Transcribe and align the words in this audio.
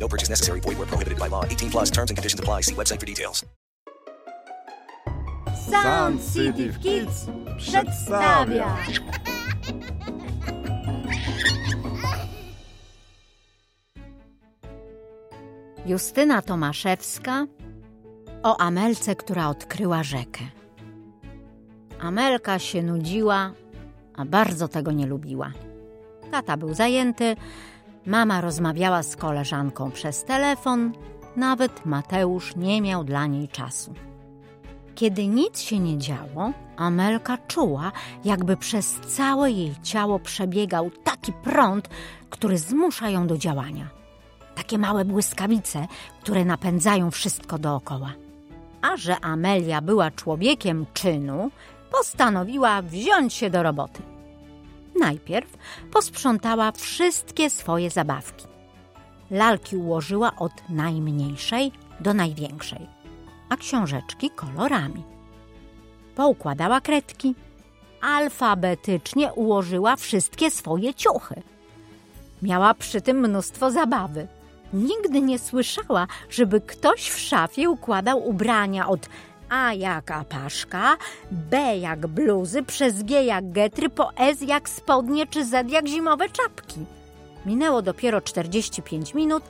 No 0.00 0.08
purchase 0.08 0.30
necessary. 0.30 0.60
Void 0.60 0.78
where 0.78 0.86
prohibited 0.86 1.18
by 1.18 1.28
law. 1.28 1.44
18 1.44 1.70
plus 1.70 1.90
terms 1.90 2.10
and 2.10 2.16
conditions 2.16 2.40
apply. 2.40 2.62
See 2.62 2.74
website 2.74 3.00
for 3.00 3.06
details. 3.06 3.44
Sound 5.70 6.20
City 6.20 6.72
Kids 6.82 7.26
przedstawia. 7.58 8.76
Justyna 15.86 16.42
Tomaszewska 16.42 17.46
o 18.42 18.60
Amelce, 18.60 19.16
która 19.16 19.48
odkryła 19.48 20.02
rzekę. 20.02 20.40
Amelka 22.00 22.58
się 22.58 22.82
nudziła, 22.82 23.52
a 24.16 24.24
bardzo 24.24 24.68
tego 24.68 24.92
nie 24.92 25.06
lubiła. 25.06 25.52
Tata 26.30 26.56
był 26.56 26.74
zajęty, 26.74 27.36
mama 28.06 28.40
rozmawiała 28.40 29.02
z 29.02 29.16
koleżanką 29.16 29.90
przez 29.90 30.24
telefon, 30.24 30.92
nawet 31.36 31.86
Mateusz 31.86 32.56
nie 32.56 32.82
miał 32.82 33.04
dla 33.04 33.26
niej 33.26 33.48
czasu. 33.48 33.94
Kiedy 34.94 35.26
nic 35.26 35.60
się 35.60 35.78
nie 35.78 35.98
działo, 35.98 36.52
Amelka 36.76 37.38
czuła, 37.38 37.92
jakby 38.24 38.56
przez 38.56 39.00
całe 39.00 39.50
jej 39.50 39.74
ciało 39.82 40.18
przebiegał 40.18 40.90
taki 41.04 41.32
prąd, 41.32 41.88
który 42.30 42.58
zmusza 42.58 43.10
ją 43.10 43.26
do 43.26 43.38
działania. 43.38 43.88
Takie 44.54 44.78
małe 44.78 45.04
błyskawice, 45.04 45.86
które 46.22 46.44
napędzają 46.44 47.10
wszystko 47.10 47.58
dookoła. 47.58 48.12
A 48.82 48.96
że 48.96 49.20
Amelia 49.20 49.80
była 49.80 50.10
człowiekiem 50.10 50.86
czynu, 50.94 51.50
postanowiła 51.92 52.82
wziąć 52.82 53.34
się 53.34 53.50
do 53.50 53.62
roboty. 53.62 54.02
Najpierw 55.00 55.56
posprzątała 55.92 56.72
wszystkie 56.72 57.50
swoje 57.50 57.90
zabawki. 57.90 58.46
Lalki 59.30 59.76
ułożyła 59.76 60.36
od 60.36 60.52
najmniejszej 60.68 61.72
do 62.00 62.14
największej, 62.14 62.86
a 63.48 63.56
książeczki 63.56 64.30
kolorami. 64.30 65.04
Poukładała 66.14 66.80
kredki. 66.80 67.34
Alfabetycznie 68.00 69.32
ułożyła 69.32 69.96
wszystkie 69.96 70.50
swoje 70.50 70.94
ciuchy. 70.94 71.42
Miała 72.42 72.74
przy 72.74 73.00
tym 73.00 73.20
mnóstwo 73.20 73.70
zabawy. 73.70 74.26
Nigdy 74.72 75.20
nie 75.20 75.38
słyszała, 75.38 76.06
żeby 76.30 76.60
ktoś 76.60 77.08
w 77.08 77.18
szafie 77.18 77.70
układał 77.70 78.28
ubrania 78.28 78.88
od 78.88 79.08
A 79.50 79.72
jak 79.72 80.10
apaszka, 80.10 80.96
B 81.30 81.76
jak 81.76 82.06
bluzy, 82.06 82.62
przez 82.62 83.02
G 83.02 83.24
jak 83.24 83.52
getry, 83.52 83.88
po 83.90 84.12
S 84.16 84.42
jak 84.42 84.68
spodnie 84.68 85.26
czy 85.26 85.44
Z 85.44 85.70
jak 85.70 85.86
zimowe 85.88 86.28
czapki. 86.28 86.80
Minęło 87.46 87.82
dopiero 87.82 88.20
45 88.20 89.14
minut, 89.14 89.42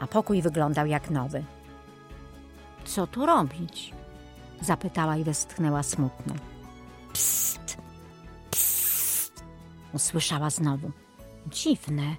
a 0.00 0.06
pokój 0.06 0.42
wyglądał 0.42 0.86
jak 0.86 1.10
nowy. 1.10 1.44
Co 2.84 3.06
tu 3.06 3.26
robić? 3.26 3.94
Zapytała 4.60 5.16
i 5.16 5.24
westchnęła 5.24 5.82
smutno. 5.82 6.34
Psst, 7.12 7.76
psst, 8.50 9.44
usłyszała 9.92 10.50
znowu. 10.50 10.90
Dziwne, 11.46 12.16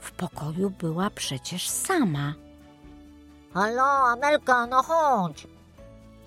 w 0.00 0.12
pokoju 0.12 0.70
była 0.70 1.10
przecież 1.10 1.68
sama. 1.68 2.34
Halo, 3.54 3.82
Amelka, 3.82 4.66
no 4.66 4.82
chodź. 4.82 5.46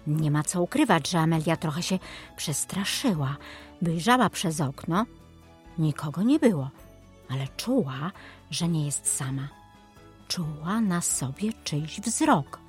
Nie 0.08 0.32
ma 0.32 0.44
co 0.44 0.62
ukrywać, 0.62 1.10
że 1.10 1.20
Amelia 1.20 1.58
trochę 1.58 1.84
się 1.84 2.00
przestraszyła. 2.36 3.38
Wyjrzała 3.82 4.30
przez 4.30 4.62
okno. 4.62 5.06
Nikogo 5.78 6.22
nie 6.22 6.40
było, 6.40 6.70
ale 7.30 7.48
czuła, 7.58 8.12
że 8.52 8.68
nie 8.68 8.86
jest 8.86 9.16
sama. 9.18 9.48
Czuła 10.28 10.82
na 10.82 11.02
sobie 11.02 11.54
czyjś 11.64 12.00
wzrok. 12.02 12.60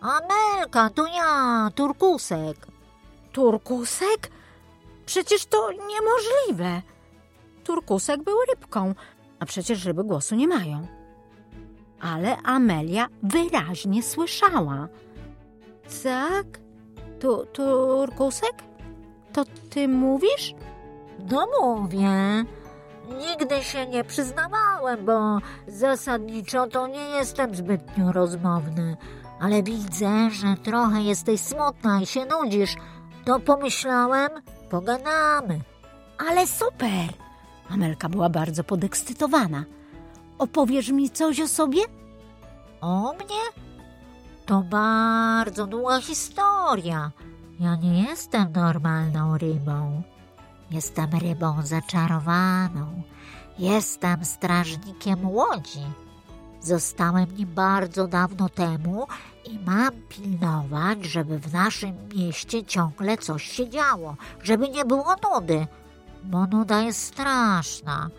Amelka, 0.00 0.90
to 0.90 1.06
ja, 1.06 1.68
Turkusek. 1.74 2.66
Turkusek? 3.32 4.30
Przecież 5.06 5.46
to 5.46 5.70
niemożliwe. 5.72 6.82
Turkusek 7.64 8.22
był 8.22 8.36
rybką, 8.50 8.94
a 9.40 9.46
przecież 9.46 9.84
ryby 9.84 10.04
głosu 10.04 10.34
nie 10.34 10.48
mają. 10.48 10.86
Ale 12.00 12.36
Amelia 12.36 13.08
wyraźnie 13.22 14.02
słyszała. 14.02 14.88
Tak? 16.02 16.46
Tu, 17.20 17.46
turkusek? 17.52 18.54
To 19.32 19.44
ty 19.70 19.88
mówisz? 19.88 20.54
No 21.30 21.46
mówię. 21.60 22.44
Nigdy 23.18 23.64
się 23.64 23.86
nie 23.86 24.04
przyznawałem, 24.04 25.04
bo 25.04 25.38
zasadniczo 25.66 26.66
to 26.66 26.86
nie 26.86 27.00
jestem 27.08 27.54
zbytnio 27.54 28.12
rozmowny. 28.12 28.96
Ale 29.40 29.62
widzę, 29.62 30.30
że 30.30 30.54
trochę 30.64 31.02
jesteś 31.02 31.40
smutna 31.40 32.00
i 32.00 32.06
się 32.06 32.24
nudzisz. 32.24 32.74
To 33.24 33.40
pomyślałem, 33.40 34.28
pogadamy. 34.70 35.60
Ale 36.28 36.46
super! 36.46 37.08
Amelka 37.70 38.08
była 38.08 38.28
bardzo 38.28 38.64
podekscytowana. 38.64 39.64
Opowiesz 40.38 40.90
mi 40.90 41.10
coś 41.10 41.40
o 41.40 41.48
sobie? 41.48 41.80
O 42.80 43.12
mnie? 43.12 43.67
To 44.48 44.62
bardzo 44.62 45.66
długa 45.66 46.00
historia. 46.00 47.10
Ja 47.60 47.76
nie 47.76 48.02
jestem 48.02 48.52
normalną 48.52 49.38
rybą. 49.38 50.02
Jestem 50.70 51.10
rybą 51.10 51.62
zaczarowaną. 51.62 53.02
Jestem 53.58 54.24
strażnikiem 54.24 55.28
łodzi. 55.28 55.84
Zostałem 56.60 57.36
nim 57.36 57.54
bardzo 57.54 58.06
dawno 58.06 58.48
temu 58.48 59.06
i 59.44 59.58
mam 59.58 59.90
pilnować, 60.08 61.04
żeby 61.04 61.38
w 61.38 61.52
naszym 61.52 62.08
mieście 62.14 62.64
ciągle 62.64 63.18
coś 63.18 63.42
się 63.42 63.68
działo, 63.68 64.16
żeby 64.42 64.68
nie 64.68 64.84
było 64.84 65.14
nudy, 65.24 65.66
bo 66.24 66.46
nuda 66.46 66.80
jest 66.80 67.02
straszna. 67.02 68.10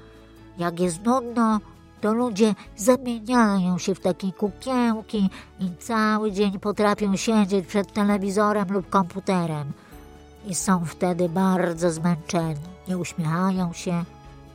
Jak 0.57 0.79
jest 0.79 1.03
nudno, 1.03 1.59
to 2.01 2.13
ludzie 2.13 2.55
zamieniają 2.77 3.77
się 3.77 3.95
w 3.95 3.99
takie 3.99 4.31
kukiełki 4.31 5.29
i 5.59 5.71
cały 5.79 6.31
dzień 6.31 6.59
potrafią 6.59 7.15
siedzieć 7.15 7.67
przed 7.67 7.93
telewizorem 7.93 8.71
lub 8.71 8.89
komputerem. 8.89 9.71
I 10.45 10.55
są 10.55 10.85
wtedy 10.85 11.29
bardzo 11.29 11.91
zmęczeni, 11.91 12.59
nie 12.87 12.97
uśmiechają 12.97 13.73
się, 13.73 14.03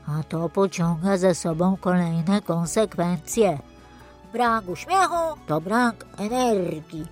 a 0.06 0.22
to 0.22 0.49
pociąga 0.49 1.16
ze 1.16 1.34
sobą 1.34 1.77
kolejne 1.81 2.43
konsekwencje. 2.43 3.59
Brak 4.32 4.69
uśmiechu 4.69 5.38
to 5.47 5.61
brak 5.61 6.06
energii. 6.19 7.06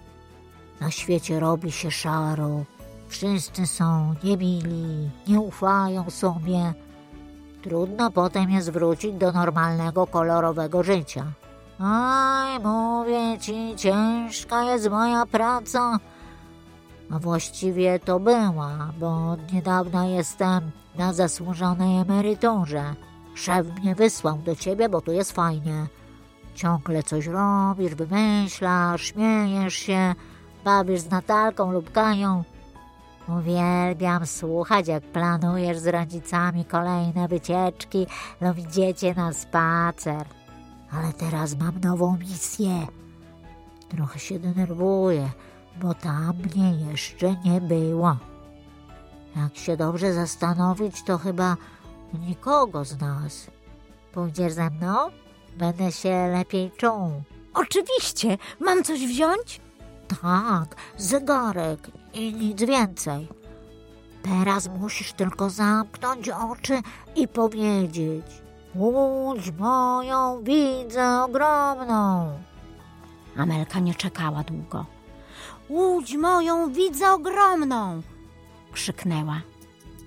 Na 0.80 0.90
świecie 0.90 1.40
robi 1.40 1.72
się 1.72 1.90
szaro. 1.90 2.64
Wszyscy 3.08 3.66
są 3.66 4.14
niemili, 4.24 5.10
nie 5.28 5.40
ufają 5.40 6.10
sobie. 6.10 6.74
Trudno 7.62 8.10
potem 8.10 8.50
jest 8.50 8.70
wrócić 8.70 9.12
do 9.12 9.32
normalnego, 9.32 10.06
kolorowego 10.06 10.82
życia. 10.82 11.24
Aj, 11.78 12.60
mówię 12.60 13.38
ci, 13.38 13.76
ciężka 13.76 14.64
jest 14.64 14.90
moja 14.90 15.26
praca. 15.26 15.98
A 17.10 17.18
właściwie 17.18 17.98
to 17.98 18.20
była, 18.20 18.92
bo 18.98 19.30
od 19.30 19.52
niedawna 19.52 20.06
jestem 20.06 20.70
na 20.98 21.12
zasłużonej 21.12 22.00
emeryturze. 22.00 22.94
Szef 23.34 23.66
mnie 23.66 23.94
wysłał 23.94 24.38
do 24.38 24.56
ciebie, 24.56 24.88
bo 24.88 25.00
tu 25.00 25.12
jest 25.12 25.32
fajnie. 25.32 25.86
Ciągle 26.54 27.02
coś 27.02 27.26
robisz, 27.26 27.94
wymyślasz, 27.94 29.02
śmiejesz 29.02 29.74
się, 29.74 30.14
bawisz 30.64 31.00
z 31.00 31.10
Natalką 31.10 31.72
lub 31.72 31.92
Kają. 31.92 32.44
Uwielbiam 33.28 34.26
słuchać, 34.26 34.88
jak 34.88 35.02
planujesz 35.02 35.78
z 35.78 35.86
rodzicami 35.86 36.64
kolejne 36.64 37.28
wycieczki 37.28 38.06
lub 38.40 38.58
idziecie 38.58 39.14
na 39.14 39.32
spacer. 39.32 40.24
Ale 40.92 41.12
teraz 41.12 41.58
mam 41.58 41.80
nową 41.80 42.16
misję. 42.16 42.86
Trochę 43.88 44.18
się 44.18 44.38
denerwuję, 44.38 45.30
bo 45.82 45.94
tam 45.94 46.32
mnie 46.36 46.90
jeszcze 46.90 47.36
nie 47.44 47.60
było. 47.60 48.16
Jak 49.36 49.56
się 49.56 49.76
dobrze 49.76 50.14
zastanowić, 50.14 51.04
to 51.04 51.18
chyba 51.18 51.56
nikogo 52.20 52.84
z 52.84 53.00
nas. 53.00 53.46
Pójdziesz 54.12 54.52
ze 54.52 54.70
mną? 54.70 54.96
Będę 55.56 55.92
się 55.92 56.28
lepiej 56.32 56.70
czuł. 56.76 57.22
Oczywiście, 57.54 58.38
mam 58.60 58.84
coś 58.84 59.06
wziąć? 59.06 59.60
Tak, 60.20 60.76
zegarek 60.96 61.90
i 62.14 62.34
nic 62.34 62.62
więcej. 62.62 63.28
Teraz 64.22 64.68
musisz 64.68 65.12
tylko 65.12 65.50
zamknąć 65.50 66.28
oczy 66.28 66.80
i 67.16 67.28
powiedzieć: 67.28 68.24
Łódź 68.74 69.50
moją 69.50 70.42
widzę 70.42 71.22
ogromną. 71.22 72.32
Amelka 73.36 73.78
nie 73.78 73.94
czekała 73.94 74.42
długo. 74.42 74.86
Łódź 75.68 76.16
moją 76.16 76.72
widzę 76.72 77.12
ogromną! 77.12 78.02
krzyknęła. 78.72 79.40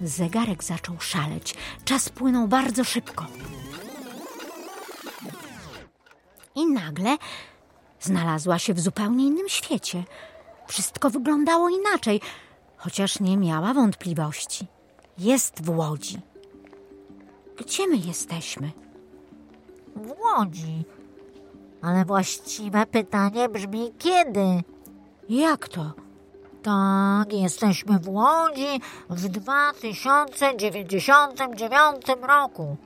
Zegarek 0.01 0.63
zaczął 0.63 0.95
szaleć. 0.99 1.55
Czas 1.85 2.09
płynął 2.09 2.47
bardzo 2.47 2.83
szybko. 2.83 3.25
I 6.55 6.65
nagle 6.65 7.17
znalazła 8.05 8.59
się 8.59 8.73
w 8.73 8.79
zupełnie 8.79 9.25
innym 9.25 9.49
świecie. 9.49 10.03
Wszystko 10.67 11.09
wyglądało 11.09 11.69
inaczej, 11.69 12.21
chociaż 12.77 13.19
nie 13.19 13.37
miała 13.37 13.73
wątpliwości. 13.73 14.67
Jest 15.17 15.65
w 15.65 15.77
łodzi. 15.77 16.21
Gdzie 17.57 17.87
my 17.87 17.97
jesteśmy? 17.97 18.71
W 19.95 20.09
łodzi. 20.09 20.83
Ale 21.81 22.05
właściwe 22.05 22.85
pytanie 22.85 23.49
brzmi 23.49 23.93
kiedy? 23.99 24.63
Jak 25.29 25.69
to? 25.69 25.93
Tak, 26.63 27.33
jesteśmy 27.33 27.99
w 27.99 28.09
Łodzi 28.09 28.81
w 29.09 29.29
2099 29.29 32.05
roku. 32.21 32.77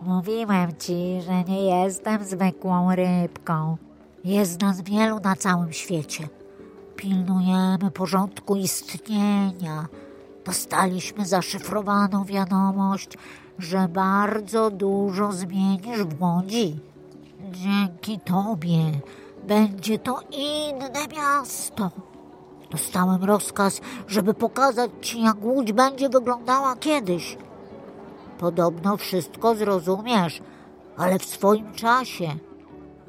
Mówiłem 0.00 0.76
ci, 0.76 1.20
że 1.26 1.44
nie 1.44 1.82
jestem 1.82 2.24
zwykłą 2.24 2.94
rybką. 2.94 3.76
Jest 4.24 4.60
nas 4.60 4.80
wielu 4.80 5.20
na 5.20 5.36
całym 5.36 5.72
świecie. 5.72 6.28
Pilnujemy 6.96 7.90
porządku 7.90 8.56
istnienia. 8.56 9.88
Dostaliśmy 10.44 11.26
zaszyfrowaną 11.26 12.24
wiadomość, 12.24 13.18
że 13.58 13.88
bardzo 13.88 14.70
dużo 14.70 15.32
zmienisz 15.32 16.02
w 16.02 16.22
Łodzi. 16.22 16.80
Dzięki 17.50 18.20
tobie 18.20 18.78
będzie 19.48 19.98
to 19.98 20.20
inne 20.30 21.08
miasto. 21.16 21.90
Dostałem 22.70 23.24
rozkaz, 23.24 23.80
żeby 24.08 24.34
pokazać 24.34 24.90
ci, 25.00 25.22
jak 25.22 25.44
łódź 25.44 25.72
będzie 25.72 26.08
wyglądała 26.08 26.76
kiedyś. 26.76 27.36
Podobno 28.38 28.96
wszystko 28.96 29.54
zrozumiesz, 29.54 30.42
ale 30.96 31.18
w 31.18 31.24
swoim 31.24 31.72
czasie. 31.74 32.47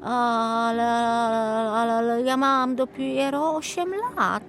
Ale, 0.02 0.88
ale, 1.72 1.92
ale 1.92 2.22
ja 2.22 2.36
mam 2.36 2.76
dopiero 2.76 3.56
8 3.56 3.94
lat. 4.16 4.42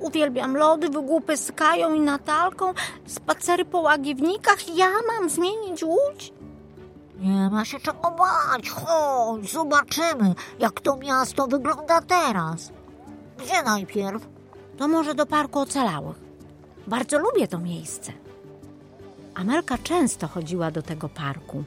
Uwielbiam 0.00 0.56
lody, 0.56 0.88
wygłupy 0.88 1.36
z 1.36 1.52
Kają 1.52 1.94
i 1.94 2.00
Natalką, 2.00 2.74
spacery 3.06 3.64
po 3.64 3.80
łagiewnikach. 3.80 4.76
Ja 4.76 4.88
mam 5.08 5.30
zmienić 5.30 5.84
łódź? 5.84 6.32
Nie 7.20 7.50
ma 7.50 7.64
się 7.64 7.80
czego 7.80 8.10
bać. 8.10 8.70
Chodź, 8.70 9.52
zobaczymy, 9.52 10.34
jak 10.58 10.80
to 10.80 10.96
miasto 10.96 11.46
wygląda 11.46 12.00
teraz. 12.00 12.72
Gdzie 13.38 13.62
najpierw? 13.62 14.28
To 14.78 14.88
może 14.88 15.14
do 15.14 15.26
Parku 15.26 15.58
Ocalałych. 15.58 16.16
Bardzo 16.86 17.18
lubię 17.18 17.48
to 17.48 17.58
miejsce. 17.58 18.12
Amelka 19.34 19.78
często 19.78 20.28
chodziła 20.28 20.70
do 20.70 20.82
tego 20.82 21.08
parku. 21.08 21.64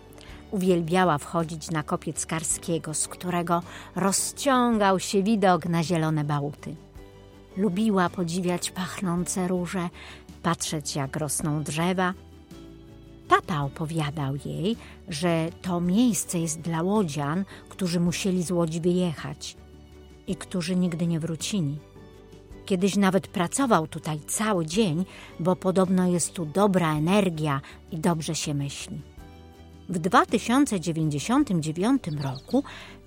Uwielbiała 0.52 1.18
wchodzić 1.18 1.72
na 1.72 1.84
kopiec 1.84 2.26
Karskiego, 2.26 2.94
z 2.94 3.08
którego 3.08 3.62
rozciągał 3.96 5.00
się 5.00 5.24
widok 5.24 5.66
na 5.66 5.84
zielone 5.84 6.24
bałuty. 6.24 6.76
Lubiła 7.58 8.10
podziwiać 8.10 8.72
pachnące 8.72 9.48
róże, 9.48 9.90
patrzeć 10.44 10.96
jak 10.96 11.16
rosną 11.16 11.64
drzewa. 11.64 12.14
Tata 13.28 13.64
opowiadał 13.64 14.36
jej, 14.46 14.78
że 15.08 15.50
to 15.62 15.82
miejsce 15.82 16.40
jest 16.40 16.62
dla 16.62 16.82
łodzian, 16.82 17.46
którzy 17.70 18.00
musieli 18.00 18.44
z 18.44 18.52
łodzi 18.52 18.82
wyjechać 18.82 19.58
i 20.28 20.36
którzy 20.36 20.76
nigdy 20.76 21.08
nie 21.08 21.20
wrócili. 21.20 21.80
Kiedyś 22.66 22.96
nawet 22.96 23.28
pracował 23.28 23.88
tutaj 23.88 24.20
cały 24.20 24.66
dzień, 24.66 25.06
bo 25.40 25.56
podobno 25.56 26.08
jest 26.08 26.34
tu 26.34 26.46
dobra 26.46 26.98
energia 26.98 27.62
i 27.92 28.00
dobrze 28.00 28.36
się 28.36 28.54
myśli. 28.54 29.02
W 29.90 30.00
2099 30.00 32.04
roku 32.24 32.64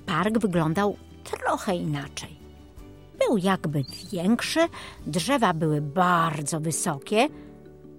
park 0.06 0.38
wyglądał 0.38 0.96
trochę 1.25 1.76
inaczej. 1.76 2.37
Był 3.26 3.37
jakby 3.37 3.84
większy, 4.12 4.61
drzewa 5.06 5.55
były 5.55 5.81
bardzo 5.81 6.61
wysokie, 6.61 7.29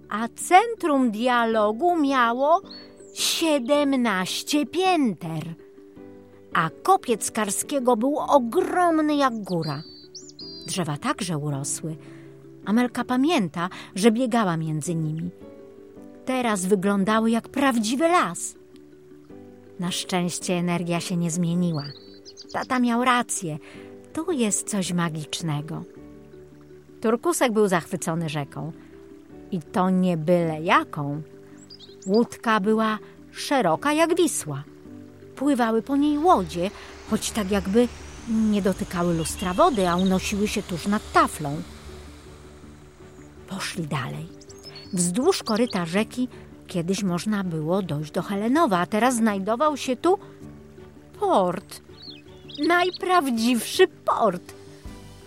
a 0.09 0.27
centrum 0.27 1.11
dialogu 1.11 1.99
miało 1.99 2.61
17 3.13 4.65
pięter. 4.65 5.43
A 6.53 6.69
kopiec 6.83 7.31
Karskiego 7.31 7.97
był 7.97 8.19
ogromny 8.19 9.15
jak 9.15 9.43
góra. 9.43 9.83
Drzewa 10.67 10.97
także 10.97 11.37
urosły. 11.37 11.95
Amelka 12.65 13.03
pamięta, 13.03 13.69
że 13.95 14.11
biegała 14.11 14.57
między 14.57 14.95
nimi. 14.95 15.29
Teraz 16.25 16.65
wyglądały 16.65 17.31
jak 17.31 17.49
prawdziwy 17.49 18.07
las. 18.07 18.62
Na 19.79 19.91
szczęście 19.91 20.53
energia 20.53 20.99
się 20.99 21.17
nie 21.17 21.31
zmieniła. 21.31 21.83
Tata 22.53 22.79
miał 22.79 23.03
rację. 23.03 23.57
Tu 24.13 24.31
jest 24.31 24.69
coś 24.69 24.93
magicznego. 24.93 25.83
Turkusek 27.01 27.51
był 27.51 27.67
zachwycony 27.67 28.29
rzeką. 28.29 28.71
I 29.51 29.59
to 29.59 29.89
nie 29.89 30.17
byle 30.17 30.61
jaką. 30.61 31.21
Łódka 32.07 32.59
była 32.59 32.99
szeroka 33.31 33.93
jak 33.93 34.15
Wisła. 34.15 34.63
Pływały 35.35 35.81
po 35.81 35.95
niej 35.95 36.17
łodzie, 36.17 36.71
choć 37.09 37.31
tak 37.31 37.51
jakby 37.51 37.87
nie 38.29 38.61
dotykały 38.61 39.13
lustra 39.13 39.53
wody, 39.53 39.89
a 39.89 39.95
unosiły 39.95 40.47
się 40.47 40.63
tuż 40.63 40.87
nad 40.87 41.11
taflą. 41.11 41.61
Poszli 43.47 43.87
dalej. 43.87 44.27
Wzdłuż 44.93 45.43
koryta 45.43 45.85
rzeki 45.85 46.27
kiedyś 46.73 47.03
można 47.03 47.43
było 47.43 47.81
dojść 47.81 48.11
do 48.11 48.21
Helenowa, 48.21 48.79
a 48.79 48.85
teraz 48.85 49.15
znajdował 49.15 49.77
się 49.77 49.95
tu 49.95 50.19
port. 51.19 51.81
Najprawdziwszy 52.67 53.87
port. 53.87 54.53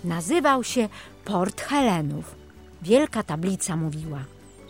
Nazywał 0.04 0.64
się 0.64 0.88
Port 1.24 1.60
Helenów. 1.60 2.34
Wielka 2.82 3.22
tablica 3.22 3.76
mówiła. 3.76 4.18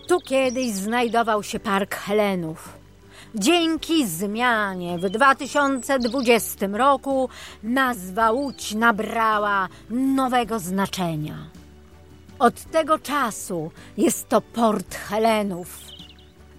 Tu 0.09 0.21
kiedyś 0.21 0.73
znajdował 0.73 1.43
się 1.43 1.61
Park 1.61 1.95
Helenów. 1.95 2.73
Dzięki 3.35 4.07
zmianie 4.07 4.99
w 4.99 5.11
2020 5.11 6.67
roku 6.67 7.29
nazwa 7.62 8.31
Łódź 8.31 8.75
nabrała 8.75 9.69
nowego 9.91 10.59
znaczenia. 10.59 11.37
Od 12.39 12.55
tego 12.55 12.99
czasu 12.99 13.71
jest 13.97 14.29
to 14.29 14.41
Port 14.41 14.95
Helenów. 14.95 15.96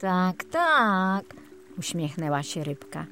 Tak, 0.00 0.44
tak, 0.44 1.24
uśmiechnęła 1.78 2.42
się 2.42 2.64
rybka. 2.64 3.06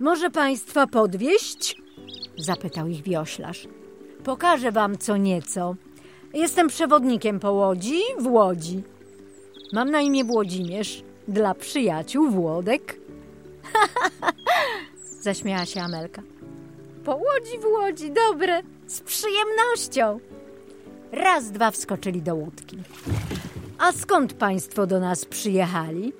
Może 0.00 0.30
państwa 0.30 0.86
podwieźć? 0.86 1.82
zapytał 2.38 2.88
ich 2.88 3.02
wioślarz. 3.02 3.68
Pokażę 4.24 4.72
wam 4.72 4.98
co 4.98 5.16
nieco. 5.16 5.76
Jestem 6.34 6.68
przewodnikiem 6.68 7.40
po 7.40 7.52
łodzi 7.52 8.00
w 8.18 8.26
Łodzi. 8.26 8.82
Mam 9.72 9.90
na 9.90 10.00
imię 10.00 10.24
Włodzimierz, 10.24 11.02
dla 11.28 11.54
przyjaciół 11.54 12.30
Włodek. 12.30 12.96
Zaśmiała 15.20 15.66
się 15.66 15.80
Amelka. 15.80 16.22
Po 17.04 17.16
łodzi 17.16 17.58
w 17.60 17.64
Łodzi, 17.64 18.10
dobre, 18.10 18.62
z 18.86 19.00
przyjemnością. 19.00 20.18
Raz, 21.12 21.50
dwa 21.50 21.70
wskoczyli 21.70 22.22
do 22.22 22.34
łódki. 22.34 22.78
A 23.78 23.92
skąd 23.92 24.32
państwo 24.32 24.86
do 24.86 25.00
nas 25.00 25.24
przyjechali? 25.24 26.12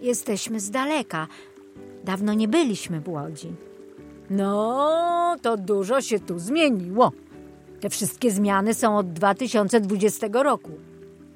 Jesteśmy 0.00 0.60
z 0.60 0.70
daleka. 0.70 1.28
Dawno 2.04 2.34
nie 2.34 2.48
byliśmy 2.48 3.00
w 3.00 3.08
Łodzi. 3.08 3.52
No, 4.30 5.36
to 5.42 5.56
dużo 5.56 6.00
się 6.00 6.20
tu 6.20 6.38
zmieniło. 6.38 7.12
Te 7.80 7.90
wszystkie 7.90 8.30
zmiany 8.30 8.74
są 8.74 8.98
od 8.98 9.12
2020 9.12 10.26
roku. 10.32 10.70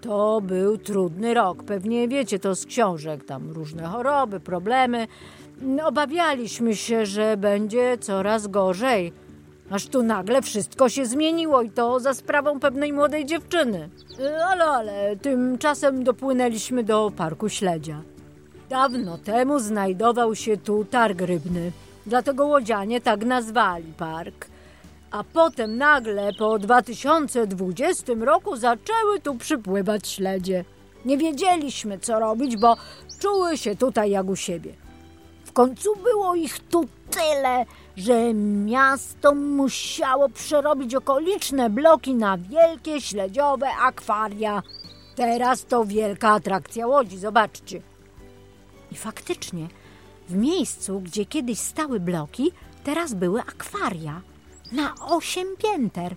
To 0.01 0.41
był 0.41 0.79
trudny 0.79 1.35
rok. 1.35 1.63
Pewnie 1.63 2.09
wiecie 2.09 2.39
to 2.39 2.55
z 2.55 2.67
książek. 2.67 3.25
Tam 3.25 3.51
różne 3.51 3.87
choroby, 3.87 4.41
problemy. 4.41 5.07
Obawialiśmy 5.85 6.77
się, 6.77 7.07
że 7.07 7.37
będzie 7.37 7.99
coraz 7.99 8.47
gorzej. 8.47 9.13
Aż 9.71 9.87
tu 9.87 10.03
nagle 10.03 10.43
wszystko 10.43 10.89
się 10.89 11.07
zmieniło 11.07 11.63
i 11.63 11.71
to 11.71 12.01
za 12.01 12.15
sprawą 12.15 12.61
pewnej 12.61 12.93
młodej 12.93 13.27
dziewczyny. 13.27 13.89
Ale, 14.51 14.65
ale, 14.65 15.17
tymczasem 15.17 16.05
dopłynęliśmy 16.05 16.85
do 16.85 17.13
Parku 17.17 17.49
Śledzia. 17.49 18.03
Dawno 18.69 19.19
temu 19.19 19.59
znajdował 19.59 20.35
się 20.35 20.57
tu 20.57 20.85
targ 20.85 21.21
rybny, 21.21 21.73
dlatego 22.07 22.47
łodzianie 22.47 23.01
tak 23.01 23.25
nazwali 23.25 23.93
park. 23.93 24.47
A 25.11 25.25
potem 25.25 25.77
nagle 25.77 26.33
po 26.39 26.59
2020 26.59 28.13
roku 28.21 28.57
zaczęły 28.57 29.21
tu 29.23 29.35
przypływać 29.35 30.09
śledzie. 30.09 30.65
Nie 31.05 31.19
wiedzieliśmy 31.19 31.99
co 31.99 32.21
robić, 32.21 32.57
bo 32.57 32.77
czuły 33.21 33.59
się 33.59 33.77
tutaj 33.77 34.11
jak 34.11 34.27
u 34.27 34.37
siebie. 34.37 34.75
W 35.45 35.53
końcu 35.53 35.97
było 35.97 36.35
ich 36.35 36.59
tu 36.59 36.85
tyle, 37.11 37.65
że 37.97 38.35
miasto 38.35 39.35
musiało 39.35 40.29
przerobić 40.29 40.95
okoliczne 40.95 41.71
bloki 41.71 42.15
na 42.15 42.39
wielkie 42.39 43.01
śledziowe 43.01 43.69
akwaria. 43.83 44.63
Teraz 45.17 45.65
to 45.65 45.85
wielka 45.85 46.29
atrakcja 46.29 46.87
łodzi, 46.87 47.19
zobaczcie. 47.19 47.83
I 48.93 48.95
faktycznie, 48.95 49.69
w 50.29 50.37
miejscu, 50.37 51.01
gdzie 51.01 51.27
kiedyś 51.27 51.59
stały 51.59 52.01
bloki, 52.01 52.53
teraz 52.85 53.15
były 53.15 53.41
akwaria 53.41 54.21
na 54.73 54.95
osiem 55.01 55.47
pięter. 55.59 56.15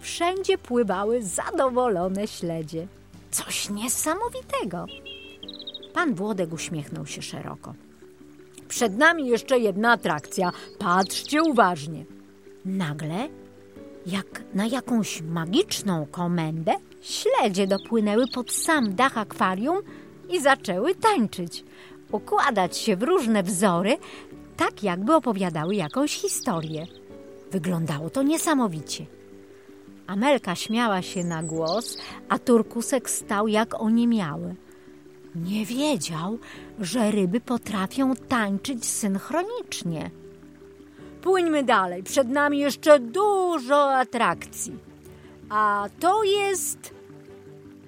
Wszędzie 0.00 0.58
pływały 0.58 1.22
zadowolone 1.22 2.26
śledzie. 2.26 2.86
Coś 3.30 3.70
niesamowitego. 3.70 4.86
Pan 5.94 6.14
Włodek 6.14 6.52
uśmiechnął 6.52 7.06
się 7.06 7.22
szeroko. 7.22 7.74
Przed 8.68 8.98
nami 8.98 9.26
jeszcze 9.26 9.58
jedna 9.58 9.92
atrakcja. 9.92 10.52
Patrzcie 10.78 11.42
uważnie. 11.42 12.04
Nagle, 12.64 13.28
jak 14.06 14.42
na 14.54 14.66
jakąś 14.66 15.22
magiczną 15.22 16.06
komendę, 16.06 16.72
śledzie 17.00 17.66
dopłynęły 17.66 18.24
pod 18.28 18.52
sam 18.52 18.94
dach 18.94 19.18
akwarium 19.18 19.78
i 20.30 20.40
zaczęły 20.40 20.94
tańczyć, 20.94 21.64
układać 22.12 22.76
się 22.76 22.96
w 22.96 23.02
różne 23.02 23.42
wzory, 23.42 23.96
tak 24.56 24.82
jakby 24.82 25.14
opowiadały 25.14 25.74
jakąś 25.74 26.14
historię. 26.14 26.86
Wyglądało 27.52 28.10
to 28.10 28.22
niesamowicie. 28.22 29.06
Amelka 30.06 30.54
śmiała 30.54 31.02
się 31.02 31.24
na 31.24 31.42
głos, 31.42 31.98
a 32.28 32.38
Turkusek 32.38 33.10
stał 33.10 33.48
jak 33.48 33.80
oniemiały. 33.80 34.54
Nie 35.34 35.66
wiedział, 35.66 36.38
że 36.80 37.10
ryby 37.10 37.40
potrafią 37.40 38.16
tańczyć 38.16 38.86
synchronicznie. 38.86 40.10
Płyńmy 41.22 41.62
dalej, 41.62 42.02
przed 42.02 42.28
nami 42.28 42.58
jeszcze 42.58 43.00
dużo 43.00 43.94
atrakcji. 43.94 44.78
A 45.48 45.88
to 46.00 46.24
jest 46.24 46.94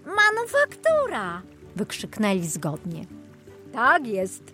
manufaktura, 0.06 1.42
wykrzyknęli 1.76 2.47
zgodnie. 2.47 3.06
Tak 3.73 4.06
jest. 4.06 4.53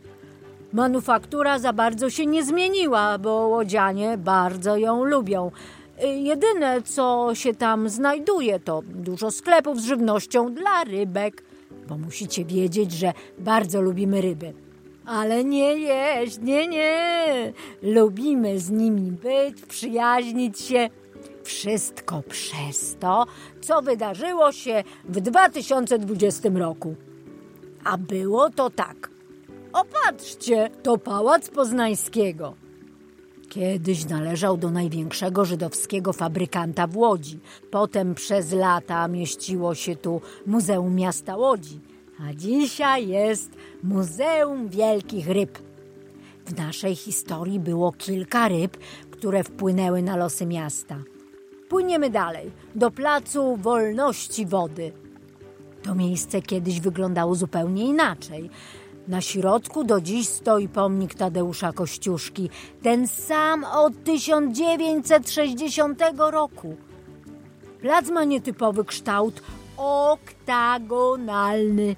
Manufaktura 0.73 1.59
za 1.59 1.73
bardzo 1.73 2.11
się 2.11 2.27
nie 2.27 2.45
zmieniła, 2.45 3.19
bo 3.19 3.31
łodzianie 3.31 4.19
bardzo 4.19 4.77
ją 4.77 5.05
lubią. 5.05 5.51
Y, 6.05 6.07
jedyne, 6.07 6.83
co 6.83 7.31
się 7.35 7.55
tam 7.55 7.89
znajduje, 7.89 8.61
to 8.61 8.83
dużo 8.87 9.31
sklepów 9.31 9.81
z 9.81 9.85
żywnością 9.85 10.55
dla 10.55 10.85
rybek, 10.85 11.43
bo 11.89 11.99
musicie 11.99 12.45
wiedzieć, 12.45 12.93
że 12.93 13.13
bardzo 13.39 13.81
lubimy 13.81 14.21
ryby. 14.21 14.53
Ale 15.07 15.45
nie 15.45 15.77
jeść, 15.79 16.39
nie, 16.43 16.69
nie. 16.69 17.53
Lubimy 17.83 18.59
z 18.59 18.71
nimi 18.71 19.13
być, 19.13 19.63
przyjaźnić 19.63 20.61
się. 20.61 20.91
Wszystko 21.45 22.23
przez 22.29 22.97
to, 23.01 23.27
co 23.61 23.83
wydarzyło 23.83 24.53
się 24.53 24.85
w 25.05 25.21
2020 25.21 26.49
roku. 26.55 26.95
A 27.85 27.99
było 27.99 28.51
to 28.51 28.71
tak. 28.71 29.11
Opatrzcie, 29.73 30.71
to 30.83 30.99
Pałac 30.99 31.51
Poznańskiego. 31.51 32.55
Kiedyś 33.49 34.05
należał 34.05 34.57
do 34.57 34.71
największego 34.71 35.45
żydowskiego 35.45 36.13
fabrykanta 36.13 36.87
w 36.87 36.97
Łodzi. 36.97 37.39
Potem 37.71 38.15
przez 38.15 38.53
lata 38.53 39.09
mieściło 39.09 39.75
się 39.75 39.97
tu 39.97 40.21
Muzeum 40.47 40.95
Miasta 40.95 41.37
Łodzi, 41.37 41.81
a 42.21 42.35
dzisiaj 42.35 43.09
jest 43.09 43.51
Muzeum 43.83 44.69
Wielkich 44.69 45.29
Ryb. 45.29 45.59
W 46.47 46.57
naszej 46.57 46.97
historii 46.97 47.61
było 47.61 47.93
kilka 47.93 48.49
ryb, 48.49 48.77
które 49.11 49.45
wpłynęły 49.45 50.03
na 50.03 50.17
losy 50.17 50.47
miasta. 50.47 50.97
Płyniemy 51.69 52.11
dalej, 52.11 52.51
do 52.75 52.91
Placu 52.91 53.57
Wolności 53.57 54.47
Wody. 54.47 54.93
To 55.83 55.95
miejsce 55.95 56.43
kiedyś 56.43 56.81
wyglądało 56.81 57.35
zupełnie 57.35 57.85
inaczej. 57.85 58.51
Na 59.11 59.21
środku 59.21 59.85
do 59.85 60.01
dziś 60.01 60.29
stoi 60.29 60.69
pomnik 60.69 61.15
Tadeusza 61.15 61.73
Kościuszki, 61.73 62.51
ten 62.83 63.09
sam 63.09 63.65
od 63.65 64.05
1960 64.05 66.03
roku. 66.19 66.77
Plac 67.81 68.11
ma 68.11 68.25
nietypowy 68.25 68.85
kształt 68.85 69.43
oktagonalny. 69.77 71.97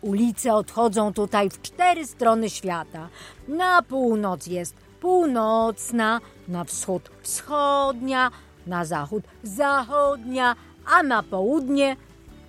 Ulice 0.00 0.54
odchodzą 0.54 1.12
tutaj 1.12 1.50
w 1.50 1.62
cztery 1.62 2.06
strony 2.06 2.50
świata. 2.50 3.08
Na 3.48 3.82
północ 3.82 4.46
jest 4.46 4.74
północna, 5.00 6.20
na 6.48 6.64
wschód 6.64 7.10
wschodnia, 7.22 8.30
na 8.66 8.84
zachód 8.84 9.24
zachodnia, 9.42 10.56
a 10.86 11.02
na 11.02 11.22
południe 11.22 11.96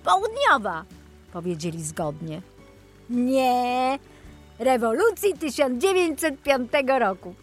południowa, 0.04 0.84
powiedzieli 1.32 1.82
zgodnie. 1.82 2.55
Nie, 3.10 3.98
rewolucji 4.58 5.34
1905 5.38 6.70
roku. 6.98 7.34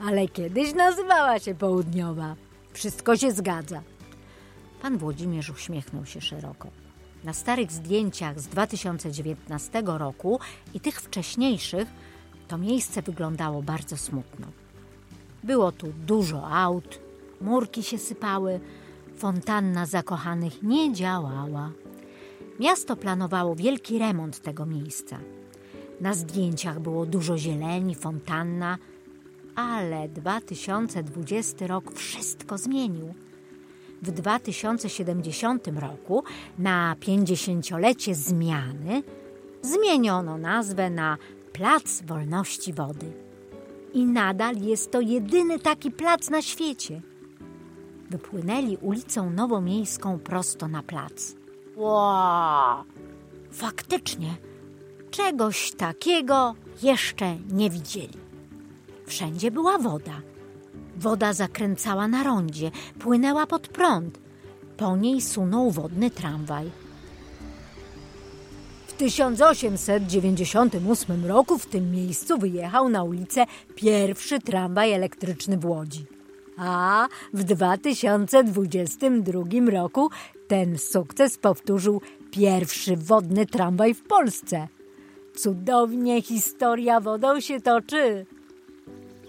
Ale 0.00 0.28
kiedyś 0.28 0.74
nazywała 0.74 1.38
się 1.38 1.54
południowa. 1.54 2.36
Wszystko 2.72 3.16
się 3.16 3.32
zgadza. 3.32 3.82
Pan 4.82 4.98
Włodzimierz 4.98 5.50
uśmiechnął 5.50 6.06
się 6.06 6.20
szeroko. 6.20 6.68
Na 7.24 7.32
starych 7.32 7.72
zdjęciach 7.72 8.40
z 8.40 8.46
2019 8.46 9.82
roku 9.86 10.40
i 10.74 10.80
tych 10.80 11.00
wcześniejszych 11.00 11.88
to 12.48 12.58
miejsce 12.58 13.02
wyglądało 13.02 13.62
bardzo 13.62 13.96
smutno. 13.96 14.46
Było 15.44 15.72
tu 15.72 15.86
dużo 16.06 16.50
aut, 16.50 16.98
murki 17.40 17.82
się 17.82 17.98
sypały, 17.98 18.60
fontanna 19.16 19.86
zakochanych 19.86 20.62
nie 20.62 20.92
działała. 20.92 21.70
Miasto 22.60 22.96
planowało 22.96 23.54
wielki 23.54 23.98
remont 23.98 24.40
tego 24.40 24.66
miejsca. 24.66 25.18
Na 26.00 26.14
zdjęciach 26.14 26.80
było 26.80 27.06
dużo 27.06 27.38
zieleni, 27.38 27.94
fontanna, 27.94 28.78
ale 29.54 30.08
2020 30.08 31.66
rok 31.66 31.92
wszystko 31.92 32.58
zmienił. 32.58 33.14
W 34.02 34.10
2070 34.10 35.68
roku, 35.68 36.24
na 36.58 36.96
50-lecie 37.00 38.14
zmiany, 38.14 39.02
zmieniono 39.62 40.38
nazwę 40.38 40.90
na 40.90 41.18
Plac 41.52 42.02
Wolności 42.02 42.72
Wody. 42.72 43.12
I 43.92 44.06
nadal 44.06 44.56
jest 44.56 44.90
to 44.90 45.00
jedyny 45.00 45.58
taki 45.58 45.90
plac 45.90 46.30
na 46.30 46.42
świecie. 46.42 47.00
Wypłynęli 48.10 48.76
ulicą 48.76 49.30
Nowomiejską 49.30 50.18
prosto 50.18 50.68
na 50.68 50.82
plac. 50.82 51.43
Wow! 51.76 52.84
Faktycznie, 53.52 54.34
czegoś 55.10 55.72
takiego 55.72 56.54
jeszcze 56.82 57.36
nie 57.52 57.70
widzieli. 57.70 58.18
Wszędzie 59.06 59.50
była 59.50 59.78
woda. 59.78 60.20
Woda 60.96 61.32
zakręcała 61.32 62.08
na 62.08 62.22
rondzie, 62.22 62.70
płynęła 62.98 63.46
pod 63.46 63.68
prąd. 63.68 64.18
Po 64.76 64.96
niej 64.96 65.20
sunął 65.20 65.70
wodny 65.70 66.10
tramwaj. 66.10 66.70
W 68.86 68.92
1898 68.92 71.26
roku 71.26 71.58
w 71.58 71.66
tym 71.66 71.90
miejscu 71.90 72.38
wyjechał 72.38 72.88
na 72.88 73.02
ulicę 73.02 73.44
pierwszy 73.74 74.40
tramwaj 74.40 74.92
elektryczny 74.92 75.58
w 75.58 75.64
Łodzi. 75.64 76.06
A 76.56 77.08
w 77.32 77.44
2022 77.44 79.70
roku 79.70 80.10
ten 80.48 80.78
sukces 80.78 81.38
powtórzył 81.38 82.00
pierwszy 82.30 82.96
wodny 82.96 83.46
tramwaj 83.46 83.94
w 83.94 84.02
Polsce. 84.02 84.68
Cudownie 85.36 86.22
historia 86.22 87.00
wodą 87.00 87.40
się 87.40 87.60
toczy. 87.60 88.26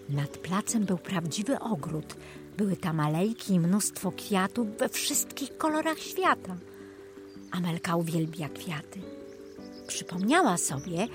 Nad 0.09 0.37
placem 0.37 0.85
był 0.85 0.97
prawdziwy 0.97 1.59
ogród. 1.59 2.15
Były 2.57 2.77
tam 2.77 2.99
alejki 2.99 3.53
i 3.53 3.59
mnóstwo 3.59 4.11
kwiatów 4.11 4.77
we 4.77 4.89
wszystkich 4.89 5.57
kolorach 5.57 5.99
świata. 5.99 6.55
Amelka 7.51 7.95
uwielbia 7.95 8.49
kwiaty. 8.49 8.99
Przypomniała 9.87 10.57
sobie, 10.57 11.07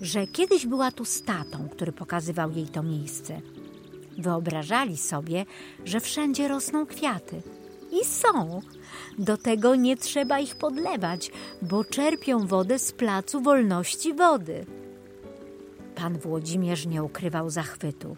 że 0.00 0.26
kiedyś 0.26 0.66
była 0.66 0.92
tu 0.92 1.04
z 1.04 1.22
tatą, 1.22 1.68
który 1.68 1.92
pokazywał 1.92 2.50
jej 2.50 2.66
to 2.66 2.82
miejsce. 2.82 3.40
Wyobrażali 4.18 4.96
sobie, 4.96 5.46
że 5.84 6.00
wszędzie 6.00 6.48
rosną 6.48 6.86
kwiaty. 6.86 7.42
I 7.92 8.04
są. 8.04 8.60
Do 9.18 9.36
tego 9.36 9.74
nie 9.74 9.96
trzeba 9.96 10.38
ich 10.38 10.56
podlewać, 10.56 11.30
bo 11.62 11.84
czerpią 11.84 12.46
wodę 12.46 12.78
z 12.78 12.92
placu 12.92 13.40
wolności 13.40 14.14
wody. 14.14 14.66
Pan 15.94 16.18
Włodzimierz 16.18 16.86
nie 16.86 17.02
ukrywał 17.02 17.50
zachwytu. 17.50 18.16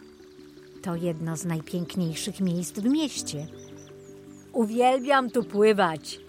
To 0.83 0.97
jedno 0.97 1.37
z 1.37 1.45
najpiękniejszych 1.45 2.41
miejsc 2.41 2.79
w 2.79 2.85
mieście. 2.85 3.47
Uwielbiam 4.53 5.31
tu 5.31 5.45
pływać. 5.45 6.21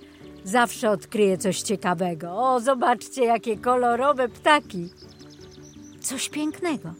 Zawsze 0.43 0.89
odkryję 0.89 1.37
coś 1.37 1.61
ciekawego. 1.61 2.31
O, 2.31 2.59
zobaczcie, 2.59 3.25
jakie 3.25 3.57
kolorowe 3.57 4.29
ptaki. 4.29 4.89
Coś 6.01 6.29
pięknego. 6.29 6.93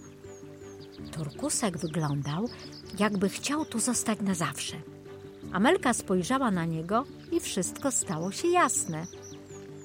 Turkusek 1.12 1.78
wyglądał, 1.78 2.50
jakby 3.00 3.30
chciał 3.30 3.66
tu 3.66 3.80
zostać 3.80 4.20
na 4.22 4.36
zawsze. 4.36 4.91
Amelka 5.54 5.94
spojrzała 5.94 6.52
na 6.52 6.66
niego 6.66 7.04
i 7.32 7.40
wszystko 7.40 7.92
stało 7.92 8.32
się 8.32 8.48
jasne. 8.48 9.06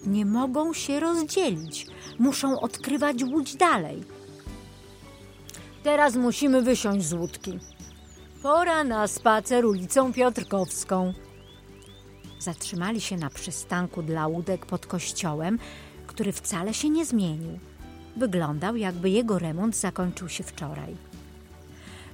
Nie 0.06 0.26
mogą 0.26 0.73
się 0.73 1.00
rozdzielić, 1.00 1.87
muszą 2.18 2.61
odkrywać 2.61 3.25
łódź 3.25 3.56
dalej. 3.56 4.04
Teraz 5.82 6.16
musimy 6.16 6.62
wysiąść 6.62 7.06
z 7.06 7.12
łódki. 7.12 7.58
Pora 8.42 8.85
na 8.85 9.06
spacer 9.06 9.66
ulicą 9.66 10.12
Piotrkowską. 10.12 11.14
Zatrzymali 12.38 13.00
się 13.00 13.16
na 13.16 13.30
przystanku 13.30 14.02
dla 14.02 14.26
łódek 14.26 14.66
pod 14.66 14.87
kościołem, 14.87 15.58
który 16.06 16.32
wcale 16.32 16.75
się 16.75 16.90
nie 16.90 17.04
zmienił. 17.04 17.58
Wyglądał, 18.16 18.76
jakby 18.76 19.11
jego 19.11 19.38
remont 19.38 19.76
zakończył 19.76 20.28
się 20.28 20.44
wczoraj. 20.44 20.96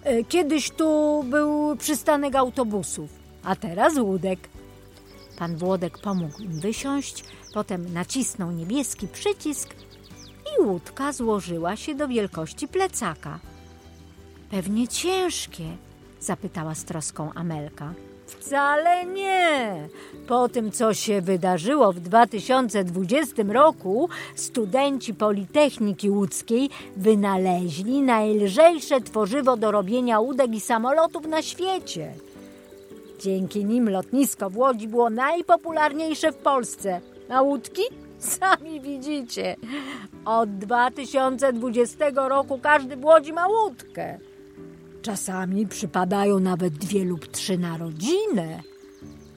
E, 0.04 0.25
Kiedyś 0.25 0.71
tu 0.71 1.23
był 1.30 1.76
przystanek 1.76 2.35
autobusów, 2.35 3.11
a 3.44 3.56
teraz 3.56 3.99
łódek. 3.99 4.38
Pan 5.38 5.56
Włodek 5.56 5.99
pomógł 5.99 6.42
im 6.42 6.61
wysiąść, 6.61 7.25
potem 7.54 7.92
nacisnął 7.92 8.50
niebieski 8.50 9.08
przycisk 9.08 9.75
i 10.58 10.62
łódka 10.62 11.12
złożyła 11.12 11.76
się 11.76 11.94
do 11.94 12.08
wielkości 12.08 12.68
plecaka. 12.68 13.38
Pewnie 14.50 14.88
ciężkie, 14.88 15.64
zapytała 16.20 16.75
z 16.75 16.84
troską 16.84 17.32
Amelka. 17.34 17.94
Wcale 18.26 19.06
nie. 19.06 19.88
Po 20.28 20.49
tym, 20.49 20.72
co 20.72 20.94
się 20.94 21.20
wydarzyło 21.20 21.92
w 21.92 22.00
2020 22.00 23.42
roku, 23.42 24.08
studenci 24.34 25.14
Politechniki 25.14 26.11
Łódzkiej 26.11 26.70
wynaleźli 26.96 28.02
najlżejsze 28.02 29.00
tworzywo 29.00 29.56
do 29.56 29.70
robienia 29.70 30.20
łódek 30.20 30.54
i 30.54 30.61
samolotów 30.61 31.26
na 31.26 31.42
świecie. 31.42 32.14
Dzięki 33.23 33.64
nim 33.64 33.88
lotnisko 33.88 34.50
w 34.50 34.57
Łodzi 34.57 34.88
było 34.88 35.11
najpopularniejsze 35.11 36.33
w 36.33 36.37
Polsce. 36.37 37.00
A 37.29 37.43
łódki? 37.43 37.83
Sami 38.19 38.81
widzicie. 38.81 39.57
Od 40.25 40.59
2020 40.59 42.11
roku 42.28 42.58
każdy 42.58 42.97
w 42.97 43.04
Łodzi 43.04 43.32
ma 43.32 43.47
łódkę. 43.47 44.19
Czasami 45.02 45.67
przypadają 45.67 46.41
nawet 46.41 46.75
dwie 46.75 47.04
lub 47.04 47.26
trzy 47.26 47.58
na 47.58 47.78
rodzinę. 47.78 48.63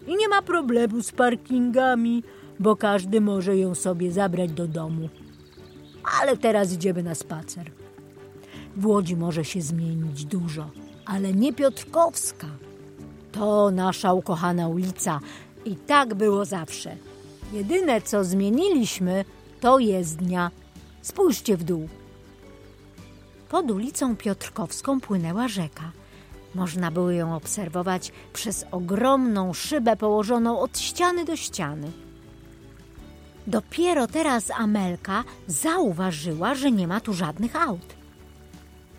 I 0.07 0.15
nie 0.15 0.27
ma 0.29 0.41
problemu 0.41 1.01
z 1.03 1.11
parkingami, 1.11 2.23
bo 2.59 2.75
każdy 2.75 3.21
może 3.21 3.57
ją 3.57 3.75
sobie 3.75 4.11
zabrać 4.11 4.51
do 4.51 4.67
domu. 4.67 5.09
Ale 6.21 6.37
teraz 6.37 6.73
idziemy 6.73 7.03
na 7.03 7.15
spacer. 7.15 7.71
W 8.77 8.85
Łodzi 8.85 9.15
może 9.15 9.45
się 9.45 9.61
zmienić 9.61 10.25
dużo, 10.25 10.69
ale 11.05 11.33
nie 11.33 11.53
Piotrkowska. 11.53 12.47
To 13.35 13.71
nasza 13.71 14.13
ukochana 14.13 14.67
ulica 14.67 15.19
i 15.65 15.75
tak 15.75 16.13
było 16.13 16.45
zawsze. 16.45 16.95
Jedyne, 17.53 18.01
co 18.01 18.23
zmieniliśmy, 18.23 19.25
to 19.61 19.79
jezdnia. 19.79 20.51
Spójrzcie 21.01 21.57
w 21.57 21.63
dół. 21.63 21.89
Pod 23.49 23.71
ulicą 23.71 24.15
Piotrkowską 24.15 25.01
płynęła 25.01 25.47
rzeka. 25.47 25.91
Można 26.55 26.91
było 26.91 27.11
ją 27.11 27.35
obserwować 27.35 28.11
przez 28.33 28.65
ogromną 28.71 29.53
szybę 29.53 29.97
położoną 29.97 30.59
od 30.59 30.79
ściany 30.79 31.25
do 31.25 31.35
ściany. 31.35 31.91
Dopiero 33.47 34.07
teraz 34.07 34.51
Amelka 34.51 35.23
zauważyła, 35.47 36.55
że 36.55 36.71
nie 36.71 36.87
ma 36.87 37.01
tu 37.01 37.13
żadnych 37.13 37.55
aut. 37.55 37.95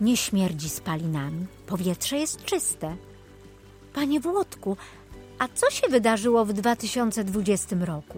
Nie 0.01 0.17
śmierdzi 0.17 0.69
spalinami, 0.69 1.45
powietrze 1.67 2.17
jest 2.17 2.45
czyste. 2.45 2.95
Panie 3.97 4.19
Włodku, 4.19 4.77
a 5.39 5.47
co 5.53 5.69
się 5.69 5.87
wydarzyło 5.87 6.45
w 6.45 6.53
2020 6.53 7.75
roku? 7.85 8.17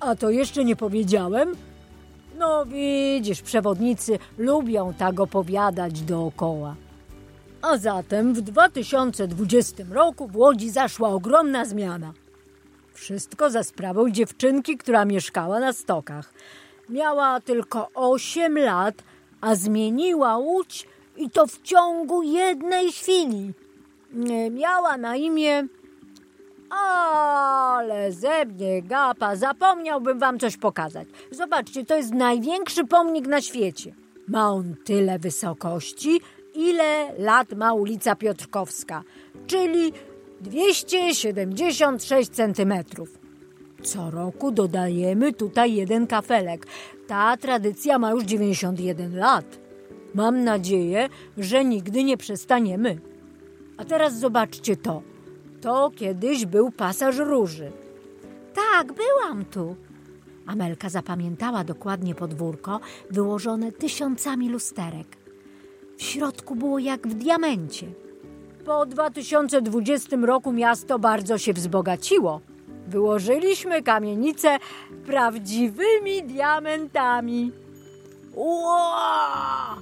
A 0.00 0.16
to 0.16 0.30
jeszcze 0.30 0.64
nie 0.64 0.76
powiedziałem? 0.76 1.52
No 2.38 2.66
widzisz, 2.66 3.42
przewodnicy 3.42 4.18
lubią 4.38 4.94
tak 4.98 5.20
opowiadać 5.20 6.00
dookoła. 6.00 6.76
A 7.62 7.78
zatem 7.78 8.34
w 8.34 8.40
2020 8.40 9.84
roku 9.90 10.28
w 10.28 10.36
Łodzi 10.36 10.70
zaszła 10.70 11.08
ogromna 11.08 11.64
zmiana. 11.64 12.12
Wszystko 12.92 13.50
za 13.50 13.62
sprawą 13.62 14.10
dziewczynki, 14.10 14.76
która 14.76 15.04
mieszkała 15.04 15.60
na 15.60 15.72
stokach. 15.72 16.34
Miała 16.88 17.40
tylko 17.40 17.88
8 17.94 18.58
lat, 18.58 18.94
a 19.40 19.54
zmieniła 19.54 20.36
łódź 20.36 20.88
i 21.16 21.30
to 21.30 21.46
w 21.46 21.62
ciągu 21.62 22.22
jednej 22.22 22.92
chwili. 22.92 23.52
Miała 24.50 24.96
na 24.96 25.16
imię... 25.16 25.66
Ale 26.70 28.12
ze 28.12 28.44
mnie 28.44 28.82
gapa, 28.82 29.36
zapomniałbym 29.36 30.18
wam 30.18 30.38
coś 30.38 30.56
pokazać. 30.56 31.08
Zobaczcie, 31.30 31.84
to 31.84 31.96
jest 31.96 32.14
największy 32.14 32.84
pomnik 32.86 33.26
na 33.26 33.40
świecie. 33.40 33.94
Ma 34.28 34.50
on 34.50 34.74
tyle 34.84 35.18
wysokości, 35.18 36.20
ile 36.54 37.12
lat 37.18 37.52
ma 37.52 37.72
ulica 37.72 38.16
Piotrkowska, 38.16 39.02
czyli 39.46 39.92
276 40.40 42.30
centymetrów. 42.30 43.18
Co 43.82 44.10
roku 44.10 44.50
dodajemy 44.50 45.32
tutaj 45.32 45.74
jeden 45.74 46.06
kafelek. 46.06 46.66
Ta 47.06 47.36
tradycja 47.36 47.98
ma 47.98 48.10
już 48.10 48.24
91 48.24 49.16
lat. 49.16 49.58
Mam 50.14 50.44
nadzieję, 50.44 51.08
że 51.38 51.64
nigdy 51.64 52.04
nie 52.04 52.16
przestaniemy. 52.16 52.98
A 53.76 53.84
teraz 53.84 54.18
zobaczcie 54.18 54.76
to. 54.76 55.02
To 55.60 55.90
kiedyś 55.96 56.46
był 56.46 56.70
pasaż 56.70 57.16
róży. 57.16 57.72
Tak, 58.54 58.92
byłam 58.92 59.44
tu. 59.44 59.76
Amelka 60.46 60.88
zapamiętała 60.88 61.64
dokładnie 61.64 62.14
podwórko 62.14 62.80
wyłożone 63.10 63.72
tysiącami 63.72 64.48
lusterek. 64.48 65.16
W 65.96 66.02
środku 66.02 66.56
było 66.56 66.78
jak 66.78 67.08
w 67.08 67.14
diamencie. 67.14 67.86
Po 68.64 68.86
2020 68.86 70.16
roku 70.16 70.52
miasto 70.52 70.98
bardzo 70.98 71.38
się 71.38 71.52
wzbogaciło. 71.52 72.40
Wyłożyliśmy 72.88 73.82
kamienice 73.82 74.58
prawdziwymi 75.06 76.22
diamentami. 76.22 77.52
Ła! 78.34 79.76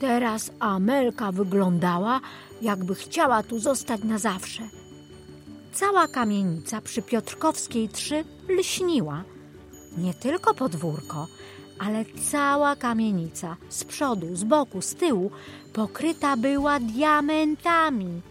Teraz 0.00 0.50
Amelka 0.58 1.32
wyglądała, 1.32 2.20
jakby 2.62 2.94
chciała 2.94 3.42
tu 3.42 3.58
zostać 3.58 4.04
na 4.04 4.18
zawsze. 4.18 4.62
Cała 5.72 6.08
kamienica 6.08 6.80
przy 6.80 7.02
Piotrkowskiej 7.02 7.88
3 7.88 8.24
lśniła. 8.48 9.24
Nie 9.98 10.14
tylko 10.14 10.54
podwórko, 10.54 11.26
ale 11.78 12.04
cała 12.30 12.76
kamienica 12.76 13.56
z 13.68 13.84
przodu, 13.84 14.36
z 14.36 14.44
boku, 14.44 14.82
z 14.82 14.94
tyłu 14.94 15.30
pokryta 15.72 16.36
była 16.36 16.80
diamentami. 16.80 18.22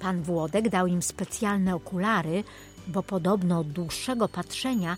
Pan 0.00 0.22
Włodek 0.22 0.68
dał 0.68 0.86
im 0.86 1.02
specjalne 1.02 1.74
okulary, 1.74 2.44
bo 2.86 3.02
podobno 3.02 3.58
od 3.58 3.72
dłuższego 3.72 4.28
patrzenia 4.28 4.96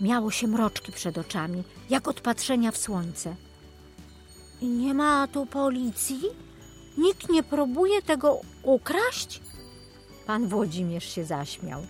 miało 0.00 0.30
się 0.30 0.46
mroczki 0.46 0.92
przed 0.92 1.18
oczami, 1.18 1.62
jak 1.90 2.08
od 2.08 2.20
patrzenia 2.20 2.70
w 2.70 2.78
słońce. 2.78 3.36
I 4.60 4.68
nie 4.68 4.94
ma 4.94 5.28
tu 5.28 5.46
policji? 5.46 6.20
Nikt 6.98 7.28
nie 7.28 7.42
próbuje 7.42 8.02
tego 8.02 8.40
ukraść? 8.62 9.40
Pan 10.26 10.48
Włodzimierz 10.48 11.14
się 11.14 11.24
zaśmiał. 11.24 11.82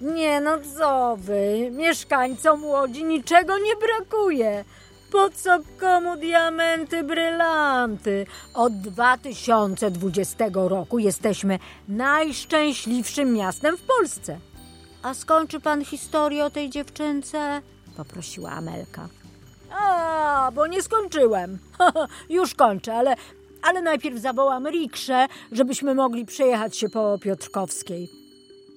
Nie 0.00 0.40
no 0.40 0.58
co 0.78 1.16
wy, 1.16 1.70
mieszkańcom 1.70 2.64
Łodzi 2.64 3.04
niczego 3.04 3.58
nie 3.58 3.76
brakuje. 3.76 4.64
Po 5.12 5.30
co 5.30 5.58
komu 5.80 6.16
diamenty, 6.16 7.02
brylanty? 7.02 8.26
Od 8.54 8.72
2020 8.80 10.44
roku 10.52 10.98
jesteśmy 10.98 11.58
najszczęśliwszym 11.88 13.32
miastem 13.32 13.76
w 13.76 13.82
Polsce. 13.82 14.38
A 15.02 15.14
skończy 15.14 15.60
pan 15.60 15.84
historię 15.84 16.44
o 16.44 16.50
tej 16.50 16.70
dziewczynce? 16.70 17.62
Poprosiła 17.96 18.50
Amelka. 18.50 19.08
A, 19.70 20.50
bo 20.54 20.66
nie 20.66 20.82
skończyłem. 20.82 21.58
Już 22.28 22.54
kończę, 22.54 22.94
ale, 22.94 23.16
ale 23.62 23.82
najpierw 23.82 24.18
zawołam 24.18 24.68
rikszę, 24.68 25.26
żebyśmy 25.52 25.94
mogli 25.94 26.26
przejechać 26.26 26.76
się 26.76 26.88
po 26.88 27.18
Piotrkowskiej. 27.18 28.08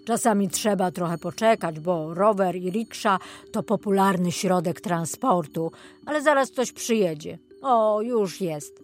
Czasami 0.05 0.49
trzeba 0.49 0.91
trochę 0.91 1.17
poczekać, 1.17 1.79
bo 1.79 2.13
rower 2.13 2.55
i 2.55 2.71
riksza 2.71 3.19
to 3.51 3.63
popularny 3.63 4.31
środek 4.31 4.81
transportu, 4.81 5.71
ale 6.05 6.21
zaraz 6.21 6.51
ktoś 6.51 6.71
przyjedzie. 6.71 7.37
O, 7.61 8.01
już 8.01 8.41
jest. 8.41 8.83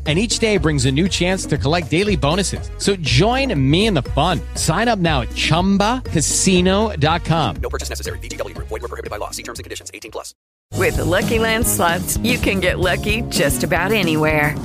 and 0.07 0.17
each 0.17 0.39
day 0.39 0.57
brings 0.57 0.87
a 0.87 0.91
new 0.91 1.07
chance 1.07 1.45
to 1.45 1.59
collect 1.59 1.91
daily 1.91 2.15
bonuses. 2.15 2.71
So 2.79 2.95
join 2.95 3.53
me 3.71 3.85
in 3.85 3.93
the 3.93 4.01
fun. 4.01 4.41
Sign 4.55 4.87
up 4.87 4.97
now 4.97 5.21
at 5.21 5.29
ChumbaCasino.com. 5.29 7.55
No 7.61 7.69
purchase 7.69 7.89
necessary. 7.89 8.17
VGW 8.17 8.55
Group. 8.55 8.69
Void 8.69 8.81
were 8.81 8.87
prohibited 8.87 9.11
by 9.11 9.17
law. 9.17 9.29
See 9.29 9.43
terms 9.43 9.59
and 9.59 9.63
conditions. 9.63 9.91
18 9.93 10.11
plus. 10.11 10.33
With 10.77 10.97
the 10.97 11.05
Lucky 11.05 11.37
Land 11.37 11.67
slots, 11.67 12.17
you 12.17 12.39
can 12.39 12.59
get 12.59 12.79
lucky 12.79 13.21
just 13.29 13.63
about 13.63 13.91
anywhere. 13.91 14.57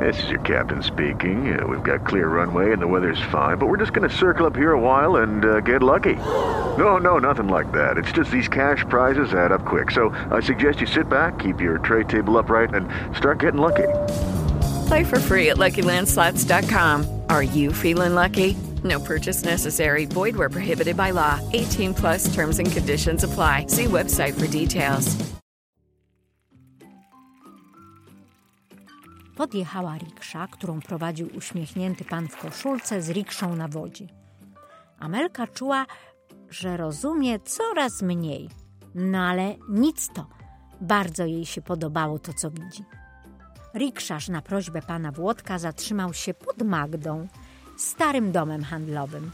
This 0.00 0.22
is 0.24 0.30
your 0.30 0.40
captain 0.40 0.82
speaking. 0.82 1.58
Uh, 1.58 1.66
we've 1.66 1.82
got 1.82 2.06
clear 2.06 2.28
runway 2.28 2.72
and 2.72 2.82
the 2.82 2.86
weather's 2.86 3.20
fine, 3.32 3.56
but 3.56 3.66
we're 3.66 3.78
just 3.78 3.92
going 3.92 4.08
to 4.08 4.14
circle 4.14 4.46
up 4.46 4.56
here 4.56 4.72
a 4.72 4.80
while 4.80 5.16
and 5.16 5.44
uh, 5.44 5.60
get 5.60 5.82
lucky. 5.82 6.14
No, 6.14 6.98
no, 6.98 7.18
nothing 7.18 7.48
like 7.48 7.72
that. 7.72 7.96
It's 7.96 8.12
just 8.12 8.30
these 8.30 8.48
cash 8.48 8.84
prizes 8.88 9.32
add 9.32 9.52
up 9.52 9.64
quick. 9.64 9.90
So 9.90 10.10
I 10.30 10.40
suggest 10.40 10.80
you 10.80 10.86
sit 10.86 11.08
back, 11.08 11.38
keep 11.38 11.60
your 11.60 11.78
tray 11.78 12.04
table 12.04 12.36
upright, 12.36 12.74
and 12.74 12.88
start 13.16 13.40
getting 13.40 13.60
lucky. 13.60 13.86
Play 14.86 15.04
for 15.04 15.20
free 15.20 15.50
at 15.50 15.56
LuckyLandSlots.com. 15.56 17.22
Are 17.28 17.42
you 17.42 17.72
feeling 17.72 18.14
lucky? 18.14 18.56
No 18.84 19.00
purchase 19.00 19.44
necessary. 19.44 20.06
Void 20.06 20.36
where 20.36 20.50
prohibited 20.50 20.96
by 20.96 21.10
law. 21.10 21.40
18 21.52 21.94
plus 21.94 22.34
terms 22.34 22.58
and 22.58 22.70
conditions 22.72 23.24
apply. 23.24 23.66
See 23.68 23.84
website 23.86 24.34
for 24.34 24.46
details. 24.46 25.16
Podjechała 29.36 29.98
riksza, 29.98 30.46
którą 30.46 30.80
prowadził 30.80 31.28
uśmiechnięty 31.36 32.04
pan 32.04 32.28
w 32.28 32.36
koszulce 32.36 33.02
z 33.02 33.10
rikszą 33.10 33.56
na 33.56 33.68
wodzie. 33.68 34.06
Amelka 34.98 35.46
czuła, 35.46 35.86
że 36.50 36.76
rozumie 36.76 37.40
coraz 37.40 38.02
mniej. 38.02 38.48
No 38.94 39.18
ale 39.18 39.54
nic 39.68 40.08
to. 40.14 40.26
Bardzo 40.80 41.24
jej 41.24 41.46
się 41.46 41.62
podobało 41.62 42.18
to, 42.18 42.32
co 42.32 42.50
widzi. 42.50 42.84
Rikszarz 43.76 44.28
na 44.28 44.42
prośbę 44.42 44.82
pana 44.82 45.12
Włodka 45.12 45.58
zatrzymał 45.58 46.14
się 46.14 46.34
pod 46.34 46.62
Magdą, 46.62 47.28
starym 47.78 48.32
domem 48.32 48.64
handlowym. 48.64 49.30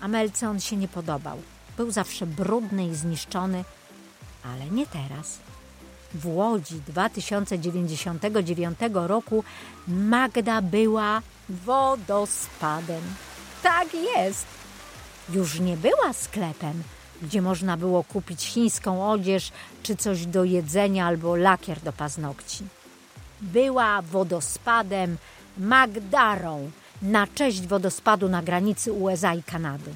Amelce 0.00 0.50
on 0.50 0.60
się 0.60 0.76
nie 0.76 0.88
podobał. 0.88 1.38
Był 1.76 1.90
zawsze 1.90 2.26
brudny 2.26 2.86
i 2.86 2.94
zniszczony, 2.94 3.64
ale 4.44 4.66
nie 4.66 4.86
teraz. 4.86 5.38
W 6.14 6.26
Łodzi 6.26 6.80
2099 6.86 8.78
roku 8.92 9.44
Magda 9.88 10.62
była 10.62 11.22
wodospadem. 11.48 13.02
Tak 13.62 13.88
jest. 13.94 14.46
Już 15.30 15.60
nie 15.60 15.76
była 15.76 16.12
sklepem, 16.12 16.82
gdzie 17.22 17.42
można 17.42 17.76
było 17.76 18.04
kupić 18.04 18.46
chińską 18.46 19.10
odzież 19.10 19.52
czy 19.82 19.96
coś 19.96 20.26
do 20.26 20.44
jedzenia 20.44 21.06
albo 21.06 21.36
lakier 21.36 21.80
do 21.80 21.92
paznokci 21.92 22.64
była 23.40 24.02
wodospadem 24.02 25.16
Magdarą 25.58 26.70
na 27.02 27.26
cześć 27.26 27.66
wodospadu 27.66 28.28
na 28.28 28.42
granicy 28.42 28.92
USA 28.92 29.34
i 29.34 29.42
Kanady. 29.42 29.92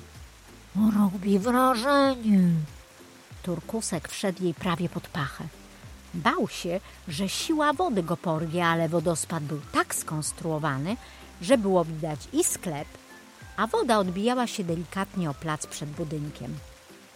Robi 0.97 1.39
wrażenie. 1.39 2.41
Turkusek 3.43 4.09
wszedł 4.09 4.45
jej 4.45 4.55
prawie 4.55 4.89
pod 4.89 5.09
pachę. 5.09 5.45
Bał 6.15 6.49
się, 6.49 6.81
że 7.09 7.29
siła 7.29 7.73
wody 7.73 8.03
go 8.03 8.17
porwie, 8.17 8.67
ale 8.67 8.89
wodospad 8.89 9.43
był 9.43 9.61
tak 9.73 9.95
skonstruowany, 9.95 10.97
że 11.43 11.59
było 11.59 11.85
widać 11.85 12.21
i 12.33 12.45
sklep, 12.45 12.89
a 13.57 13.67
woda 13.67 13.99
odbijała 13.99 14.47
się 14.47 14.65
delikatnie 14.65 15.31
o 15.31 15.35
plac 15.35 15.67
przed 15.67 15.91
budynkiem. 15.91 16.59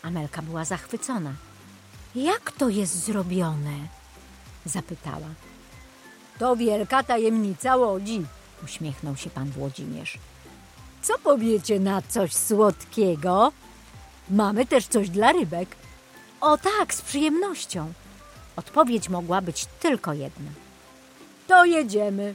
Amelka 0.02 0.42
była 0.42 0.64
zachwycona. 0.64 1.32
Jak 2.14 2.52
to 2.52 2.68
jest 2.68 3.04
zrobione? 3.04 3.76
zapytała. 4.64 5.28
To 6.38 6.56
wielka 6.56 7.02
tajemnica 7.02 7.76
Łodzi, 7.76 8.24
uśmiechnął 8.64 9.16
się 9.16 9.30
pan 9.30 9.50
Włodzimierz. 9.50 10.18
Co 11.02 11.18
powiecie 11.18 11.80
na 11.80 12.02
coś 12.02 12.32
słodkiego? 12.32 13.52
Mamy 14.30 14.66
też 14.66 14.86
coś 14.86 15.10
dla 15.10 15.32
rybek. 15.32 15.76
O 16.40 16.58
tak, 16.58 16.94
z 16.94 17.02
przyjemnością. 17.02 17.92
Odpowiedź 18.56 19.08
mogła 19.08 19.40
być 19.40 19.66
tylko 19.80 20.12
jedna. 20.12 20.50
To 21.46 21.64
jedziemy. 21.64 22.34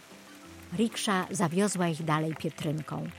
Riksza 0.78 1.26
zawiozła 1.32 1.88
ich 1.88 2.04
dalej 2.04 2.36
Pietrynką. 2.36 3.10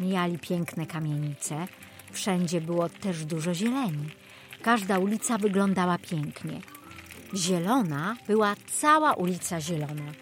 Mijali 0.00 0.38
piękne 0.38 0.86
kamienice. 0.86 1.66
Wszędzie 2.12 2.60
było 2.60 2.88
też 2.88 3.24
dużo 3.24 3.54
zieleni. 3.54 4.10
Każda 4.62 4.98
ulica 4.98 5.38
wyglądała 5.38 5.98
pięknie. 5.98 6.60
Zielona 7.34 8.16
była 8.26 8.54
cała 8.80 9.14
ulica 9.14 9.60
Zielona, 9.60 10.12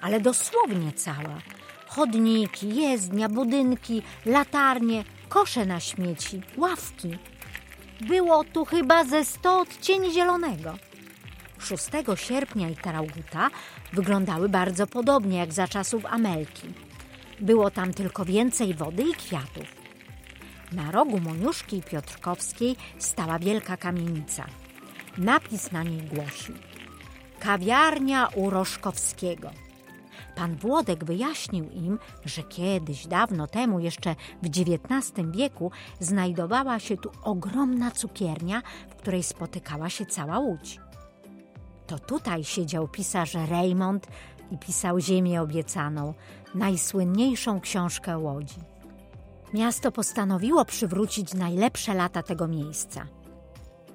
ale 0.00 0.20
dosłownie 0.20 0.92
cała. 0.92 1.38
Chodniki, 1.86 2.76
jezdnia, 2.76 3.28
budynki, 3.28 4.02
latarnie, 4.26 5.04
kosze 5.28 5.66
na 5.66 5.80
śmieci, 5.80 6.42
ławki. 6.56 7.18
Było 8.00 8.44
tu 8.44 8.64
chyba 8.64 9.04
ze 9.04 9.24
sto 9.24 9.60
odcieni 9.60 10.12
zielonego. 10.12 10.74
6 11.58 11.84
sierpnia 12.14 12.68
i 12.68 12.76
Tarauguta 12.76 13.50
wyglądały 13.92 14.48
bardzo 14.48 14.86
podobnie 14.86 15.38
jak 15.38 15.52
za 15.52 15.68
czasów 15.68 16.06
Amelki. 16.06 16.68
Było 17.40 17.70
tam 17.70 17.94
tylko 17.94 18.24
więcej 18.24 18.74
wody 18.74 19.02
i 19.02 19.14
kwiatów. 19.14 19.64
Na 20.72 20.90
rogu 20.90 21.20
Moniuszki 21.20 21.76
i 21.76 21.82
Piotrkowskiej 21.82 22.76
stała 22.98 23.38
wielka 23.38 23.76
kamienica. 23.76 24.46
Napis 25.18 25.72
na 25.72 25.82
niej 25.82 26.02
głosił 26.02 26.54
Kawiarnia 27.40 28.28
u 28.34 28.50
Roszkowskiego. 28.50 29.50
Pan 30.36 30.56
Włodek 30.56 31.04
wyjaśnił 31.04 31.70
im, 31.70 31.98
że 32.24 32.42
kiedyś, 32.42 33.06
dawno 33.06 33.46
temu, 33.46 33.80
jeszcze 33.80 34.14
w 34.42 34.46
XIX 34.46 35.12
wieku, 35.30 35.70
znajdowała 36.00 36.78
się 36.78 36.96
tu 36.96 37.10
ogromna 37.22 37.90
cukiernia, 37.90 38.62
w 38.90 38.94
której 38.94 39.22
spotykała 39.22 39.90
się 39.90 40.06
cała 40.06 40.38
łódź. 40.38 40.80
To 41.86 41.98
tutaj 41.98 42.44
siedział 42.44 42.88
pisarz 42.88 43.34
Raymond 43.34 44.06
i 44.50 44.58
pisał 44.58 45.00
Ziemię 45.00 45.42
Obiecaną, 45.42 46.14
najsłynniejszą 46.54 47.60
książkę 47.60 48.18
Łodzi. 48.18 48.60
Miasto 49.54 49.92
postanowiło 49.92 50.64
przywrócić 50.64 51.34
najlepsze 51.34 51.94
lata 51.94 52.22
tego 52.22 52.48
miejsca. 52.48 53.06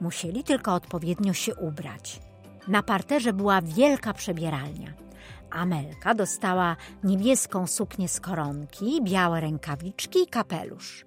Musieli 0.02 0.44
tylko 0.44 0.74
odpowiednio 0.74 1.34
się 1.34 1.56
ubrać. 1.56 2.20
Na 2.68 2.84
parterze 2.84 3.34
była 3.34 3.62
wielka 3.62 4.14
przebieralnia. 4.14 4.94
Amelka 5.50 6.16
dostała 6.16 6.76
niebieską 7.04 7.68
suknię 7.68 8.08
z 8.08 8.20
koronki, 8.20 9.04
białe 9.04 9.42
rękawiczki 9.42 10.20
i 10.24 10.28
kapelusz. 10.28 11.06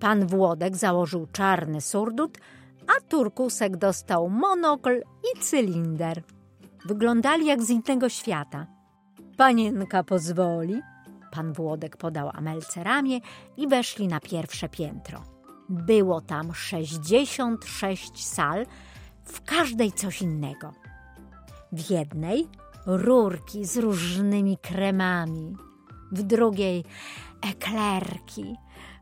Pan 0.00 0.26
Włodek 0.26 0.76
założył 0.76 1.26
czarny 1.32 1.80
surdut, 1.80 2.38
a 2.86 3.00
Turkusek 3.08 3.76
dostał 3.76 4.28
monokl 4.30 5.00
i 5.00 5.40
cylinder. 5.40 6.22
Wyglądali 6.84 7.46
jak 7.46 7.62
z 7.62 7.70
innego 7.70 8.08
świata. 8.08 8.66
Panienka 9.36 10.04
pozwoli? 10.04 10.82
Pan 11.30 11.52
Włodek 11.52 11.96
podał 11.96 12.30
Amelce 12.34 12.84
ramię 12.84 13.20
i 13.56 13.68
weszli 13.68 14.08
na 14.08 14.20
pierwsze 14.20 14.68
piętro. 14.68 15.35
Było 15.68 16.20
tam 16.20 16.54
66 16.54 18.26
sal, 18.26 18.66
w 19.24 19.42
każdej 19.42 19.92
coś 19.92 20.22
innego. 20.22 20.72
W 21.72 21.90
jednej 21.90 22.48
rurki 22.86 23.64
z 23.64 23.76
różnymi 23.76 24.58
kremami, 24.58 25.56
w 26.12 26.22
drugiej 26.22 26.84
eklerki, 27.50 28.56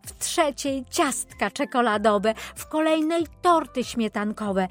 w 0.06 0.18
trzeciej 0.18 0.84
ciastka 0.90 1.50
czekoladowe, 1.50 2.34
w 2.54 2.68
kolejnej 2.68 3.26
torty 3.42 3.84
śmietankowe, 3.84 4.68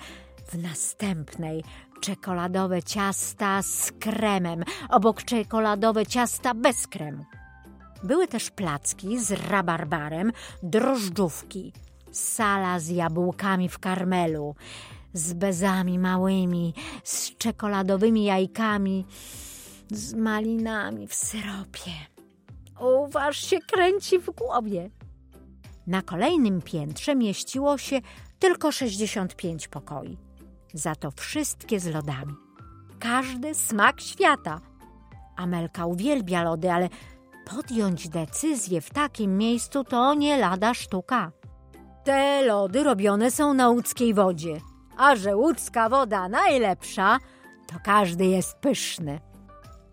w 0.51 0.57
następnej 0.57 1.63
czekoladowe 2.01 2.83
ciasta 2.83 3.61
z 3.61 3.91
kremem, 3.91 4.63
obok 4.89 5.23
czekoladowe 5.23 6.05
ciasta 6.05 6.53
bez 6.53 6.87
kremu. 6.87 7.25
Były 8.03 8.27
też 8.27 8.51
placki 8.51 9.19
z 9.19 9.31
rabarbarem, 9.31 10.31
drożdżówki, 10.63 11.73
sala 12.13 12.79
z 12.79 12.89
jabłkami 12.89 13.69
w 13.69 13.79
karmelu, 13.79 14.55
z 15.13 15.33
bezami 15.33 15.99
małymi, 15.99 16.73
z 17.03 17.37
czekoladowymi 17.37 18.23
jajkami, 18.23 19.05
z 19.91 20.13
malinami 20.13 21.07
w 21.07 21.15
syropie. 21.15 21.91
Uważ 22.79 23.37
się 23.37 23.59
kręci 23.59 24.19
w 24.19 24.31
głowie. 24.31 24.89
Na 25.87 26.01
kolejnym 26.01 26.61
piętrze 26.61 27.15
mieściło 27.15 27.77
się 27.77 27.99
tylko 28.39 28.71
65 28.71 29.67
pokoi. 29.67 30.17
Za 30.73 30.95
to 30.95 31.11
wszystkie 31.11 31.79
z 31.79 31.87
lodami. 31.87 32.33
Każdy 32.99 33.55
smak 33.55 34.01
świata. 34.01 34.61
Amelka 35.35 35.85
uwielbia 35.85 36.43
lody, 36.43 36.71
ale 36.71 36.89
podjąć 37.45 38.09
decyzję 38.09 38.81
w 38.81 38.89
takim 38.89 39.37
miejscu 39.37 39.83
to 39.83 40.13
nie 40.13 40.37
lada 40.37 40.73
sztuka. 40.73 41.31
Te 42.03 42.45
lody 42.45 42.83
robione 42.83 43.31
są 43.31 43.53
na 43.53 43.69
łódzkiej 43.69 44.13
wodzie, 44.13 44.61
a 44.97 45.15
że 45.15 45.35
łódzka 45.35 45.89
woda 45.89 46.29
najlepsza, 46.29 47.19
to 47.67 47.75
każdy 47.83 48.25
jest 48.25 48.57
pyszny. 48.57 49.19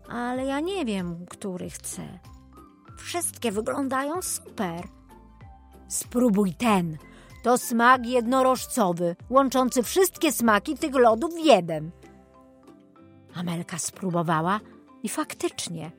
Ale 0.09 0.45
ja 0.45 0.59
nie 0.59 0.85
wiem, 0.85 1.25
który 1.29 1.69
chcę. 1.69 2.19
Wszystkie 2.97 3.51
wyglądają 3.51 4.21
super. 4.21 4.87
Spróbuj 5.87 6.53
ten. 6.53 6.97
To 7.43 7.57
smak 7.57 8.05
jednorożcowy, 8.05 9.15
łączący 9.29 9.83
wszystkie 9.83 10.31
smaki 10.31 10.77
tych 10.77 10.95
lodów 10.95 11.33
w 11.33 11.45
jeden. 11.45 11.91
Amelka 13.35 13.77
spróbowała 13.77 14.59
i 15.03 15.09
faktycznie 15.09 15.91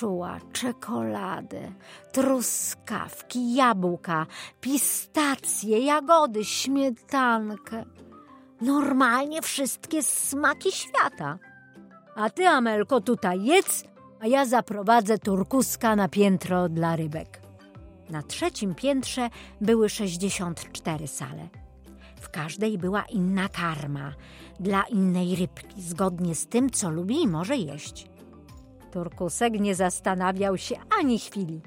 czuła 0.00 0.38
czekoladę, 0.52 1.72
truskawki, 2.12 3.54
jabłka, 3.54 4.26
pistacje, 4.60 5.78
jagody, 5.78 6.44
śmietankę. 6.44 7.84
Normalnie 8.60 9.42
wszystkie 9.42 10.02
smaki 10.02 10.72
świata. 10.72 11.38
A 12.16 12.30
ty, 12.30 12.46
Amelko, 12.46 13.00
tutaj 13.00 13.44
jedz, 13.44 13.84
a 14.20 14.26
ja 14.26 14.46
zaprowadzę 14.46 15.18
turkuska 15.18 15.96
na 15.96 16.08
piętro 16.08 16.68
dla 16.68 16.96
rybek. 16.96 17.40
Na 18.10 18.22
trzecim 18.22 18.74
piętrze 18.74 19.30
były 19.60 19.88
64 19.88 21.06
sale. 21.06 21.48
W 22.20 22.30
każdej 22.30 22.78
była 22.78 23.02
inna 23.02 23.48
karma, 23.48 24.12
dla 24.60 24.82
innej 24.82 25.36
rybki, 25.36 25.82
zgodnie 25.82 26.34
z 26.34 26.46
tym, 26.46 26.70
co 26.70 26.90
lubi 26.90 27.22
i 27.22 27.28
może 27.28 27.56
jeść. 27.56 28.09
Turkusek 28.90 29.60
nie 29.60 29.74
zastanawiał 29.74 30.58
się 30.58 30.76
ani 31.00 31.18
chwili. 31.18 31.60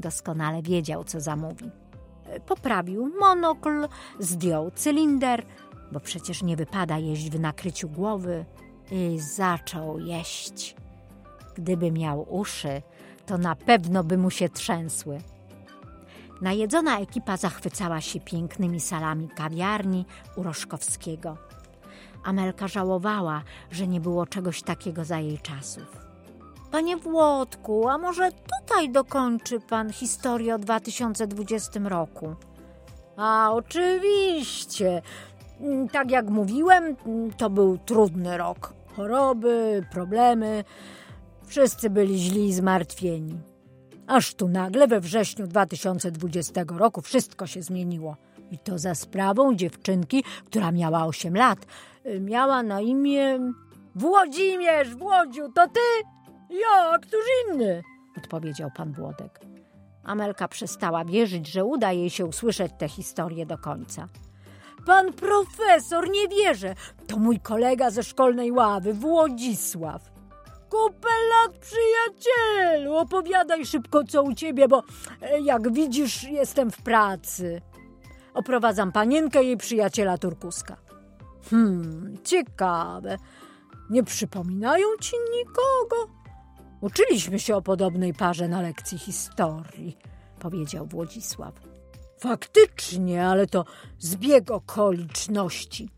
Doskonale 0.00 0.62
wiedział, 0.62 1.04
co 1.04 1.20
zamówi. 1.20 1.70
Poprawił 2.46 3.12
monokl, 3.20 3.88
zdjął 4.18 4.70
cylinder, 4.70 5.46
bo 5.92 6.00
przecież 6.00 6.42
nie 6.42 6.56
wypada 6.56 6.98
jeść 6.98 7.30
w 7.30 7.40
nakryciu 7.40 7.88
głowy, 7.88 8.44
i 8.90 9.18
zaczął 9.20 9.98
jeść. 9.98 10.76
Gdyby 11.54 11.92
miał 11.92 12.26
uszy, 12.34 12.82
to 13.26 13.38
na 13.38 13.56
pewno 13.56 14.04
by 14.04 14.18
mu 14.18 14.30
się 14.30 14.48
trzęsły. 14.48 15.18
Najedzona 16.40 16.98
ekipa 17.00 17.36
zachwycała 17.36 18.00
się 18.00 18.20
pięknymi 18.20 18.80
salami 18.80 19.28
kawiarni 19.28 20.06
u 20.36 20.42
Roszkowskiego. 20.42 21.36
Amelka 22.24 22.68
żałowała, 22.68 23.42
że 23.70 23.86
nie 23.86 24.00
było 24.00 24.26
czegoś 24.26 24.62
takiego 24.62 25.04
za 25.04 25.18
jej 25.18 25.38
czasów. 25.38 26.05
Panie 26.70 26.96
Włodku, 26.96 27.88
a 27.88 27.98
może 27.98 28.30
tutaj 28.32 28.90
dokończy 28.90 29.60
pan 29.60 29.92
historię 29.92 30.54
o 30.54 30.58
2020 30.58 31.80
roku? 31.84 32.34
A 33.16 33.50
oczywiście. 33.52 35.02
Tak 35.92 36.10
jak 36.10 36.30
mówiłem, 36.30 36.96
to 37.36 37.50
był 37.50 37.78
trudny 37.78 38.36
rok. 38.36 38.74
Choroby, 38.96 39.84
problemy. 39.92 40.64
Wszyscy 41.46 41.90
byli 41.90 42.18
źli 42.18 42.46
i 42.48 42.52
zmartwieni. 42.52 43.38
Aż 44.06 44.34
tu 44.34 44.48
nagle 44.48 44.86
we 44.86 45.00
wrześniu 45.00 45.46
2020 45.46 46.64
roku 46.68 47.00
wszystko 47.02 47.46
się 47.46 47.62
zmieniło. 47.62 48.16
I 48.50 48.58
to 48.58 48.78
za 48.78 48.94
sprawą 48.94 49.54
dziewczynki, 49.54 50.24
która 50.46 50.72
miała 50.72 51.06
8 51.06 51.36
lat. 51.36 51.58
Miała 52.20 52.62
na 52.62 52.80
imię 52.80 53.38
Włodzimierz, 53.94 54.94
Włodziu, 54.94 55.52
to 55.54 55.66
ty? 55.68 55.80
Ja, 56.50 56.98
któż 57.02 57.24
inny? 57.48 57.82
Odpowiedział 58.18 58.70
pan 58.76 58.92
Włodek. 58.92 59.40
Amelka 60.04 60.48
przestała 60.48 61.04
wierzyć, 61.04 61.48
że 61.48 61.64
uda 61.64 61.92
jej 61.92 62.10
się 62.10 62.26
usłyszeć 62.26 62.72
tę 62.78 62.88
historię 62.88 63.46
do 63.46 63.58
końca. 63.58 64.08
Pan 64.86 65.12
profesor, 65.12 66.10
nie 66.10 66.28
wierzę. 66.28 66.74
To 67.06 67.16
mój 67.16 67.40
kolega 67.40 67.90
ze 67.90 68.02
szkolnej 68.02 68.52
ławy, 68.52 68.94
Włodzisław. 68.94 70.02
Kupę 70.70 71.08
lat, 71.30 71.58
przyjacielu! 71.58 72.96
Opowiadaj 72.96 73.66
szybko, 73.66 74.04
co 74.04 74.22
u 74.22 74.34
ciebie, 74.34 74.68
bo 74.68 74.82
e, 75.22 75.40
jak 75.40 75.72
widzisz, 75.72 76.24
jestem 76.24 76.70
w 76.70 76.82
pracy. 76.82 77.62
Oprowadzam 78.34 78.92
panienkę 78.92 79.44
jej 79.44 79.56
przyjaciela 79.56 80.18
Turkuska. 80.18 80.76
Hmm, 81.50 82.16
ciekawe. 82.24 83.16
Nie 83.90 84.02
przypominają 84.02 84.86
ci 85.00 85.16
nikogo? 85.32 86.15
Uczyliśmy 86.80 87.38
się 87.38 87.56
o 87.56 87.62
podobnej 87.62 88.14
parze 88.14 88.48
na 88.48 88.60
lekcji 88.60 88.98
historii, 88.98 89.96
powiedział 90.38 90.86
Włodzisław. 90.86 91.54
Faktycznie, 92.18 93.26
ale 93.26 93.46
to 93.46 93.64
zbieg 93.98 94.50
okoliczności. 94.50 95.88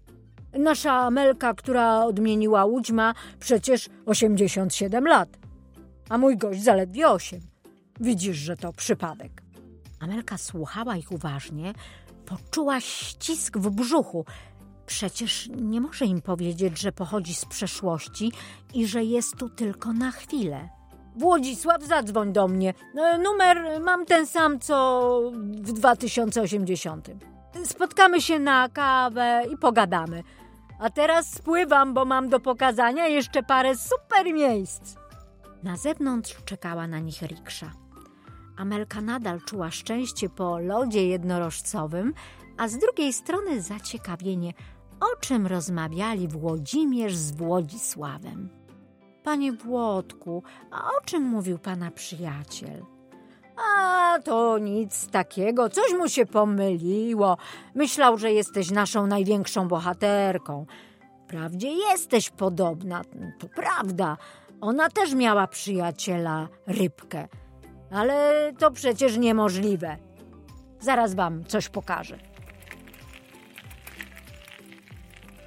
Nasza 0.53 0.93
Amelka, 0.93 1.55
która 1.55 2.05
odmieniła 2.05 2.65
łódź, 2.65 2.91
ma 2.91 3.15
przecież 3.41 3.89
87 4.07 5.05
lat, 5.05 5.29
a 6.09 6.19
mój 6.19 6.37
gość 6.37 6.63
zaledwie 6.63 7.09
8. 7.09 7.41
Widzisz, 8.01 8.37
że 8.37 8.57
to 8.57 8.73
przypadek. 8.73 9.43
Amelka 10.01 10.39
słuchała 10.39 10.97
ich 10.97 11.13
uważnie, 11.13 11.73
poczuła 12.27 12.81
ścisk 12.81 13.59
w 13.59 13.71
brzuchu. 13.71 14.25
Przecież 14.89 15.49
nie 15.57 15.81
może 15.81 16.05
im 16.05 16.23
powiedzieć, 16.23 16.79
że 16.79 16.93
pochodzi 16.93 17.35
z 17.35 17.45
przeszłości 17.45 18.33
i 18.75 18.87
że 18.87 19.05
jest 19.05 19.37
tu 19.37 19.49
tylko 19.49 19.93
na 19.93 20.11
chwilę. 20.11 20.69
Włodzisław, 21.17 21.83
zadzwoń 21.83 22.33
do 22.33 22.49
mnie. 22.49 22.75
E, 22.97 23.19
numer 23.19 23.81
mam 23.81 24.07
ten 24.07 24.27
sam, 24.27 24.61
co 24.61 25.21
w 25.43 25.73
2080. 25.73 27.11
Spotkamy 27.65 28.21
się 28.21 28.39
na 28.39 28.69
kawę 28.69 29.43
i 29.53 29.57
pogadamy. 29.57 30.23
A 30.81 30.91
teraz 30.91 31.35
spływam, 31.35 31.95
bo 31.95 32.05
mam 32.05 32.29
do 32.29 32.41
pokazania 32.41 33.07
jeszcze 33.07 33.43
parę 33.43 33.77
super 33.77 34.35
miejsc. 34.35 34.97
Na 35.63 35.77
zewnątrz 35.77 36.37
czekała 36.45 36.87
na 36.87 36.99
nich 36.99 37.23
riksza. 37.23 37.73
Amelka 38.57 39.01
nadal 39.01 39.41
czuła 39.41 39.71
szczęście 39.71 40.29
po 40.29 40.59
lodzie 40.59 41.09
jednorożcowym, 41.09 42.15
a 42.59 42.69
z 42.69 42.79
drugiej 42.79 43.13
strony 43.13 43.63
zaciekawienie, 43.63 44.53
o 45.01 45.17
czym 45.21 45.47
rozmawiali 45.47 46.29
Włodzimierz 46.29 47.17
z 47.17 47.31
Włodzisławem. 47.31 48.49
Panie 49.23 49.53
Włodku, 49.53 50.43
a 50.71 50.89
o 50.89 51.05
czym 51.05 51.23
mówił 51.23 51.59
pana 51.59 51.91
przyjaciel? 51.91 52.85
A 53.57 54.19
to 54.25 54.59
nic 54.59 55.11
takiego, 55.11 55.69
coś 55.69 55.93
mu 55.99 56.09
się 56.09 56.27
pomyliło. 56.27 57.37
Myślał, 57.75 58.19
że 58.19 58.33
jesteś 58.33 58.71
naszą 58.71 59.07
największą 59.07 59.69
bohaterką. 59.69 60.67
Wprawdzie 61.25 61.69
jesteś 61.73 62.31
podobna, 62.31 63.03
to 63.39 63.49
prawda. 63.49 64.17
Ona 64.61 64.91
też 64.91 65.15
miała 65.15 65.47
przyjaciela 65.47 66.49
rybkę, 66.67 67.29
ale 67.91 68.53
to 68.59 68.71
przecież 68.71 69.17
niemożliwe. 69.17 69.97
Zaraz 70.81 71.15
wam 71.15 71.45
coś 71.45 71.69
pokażę. 71.69 72.28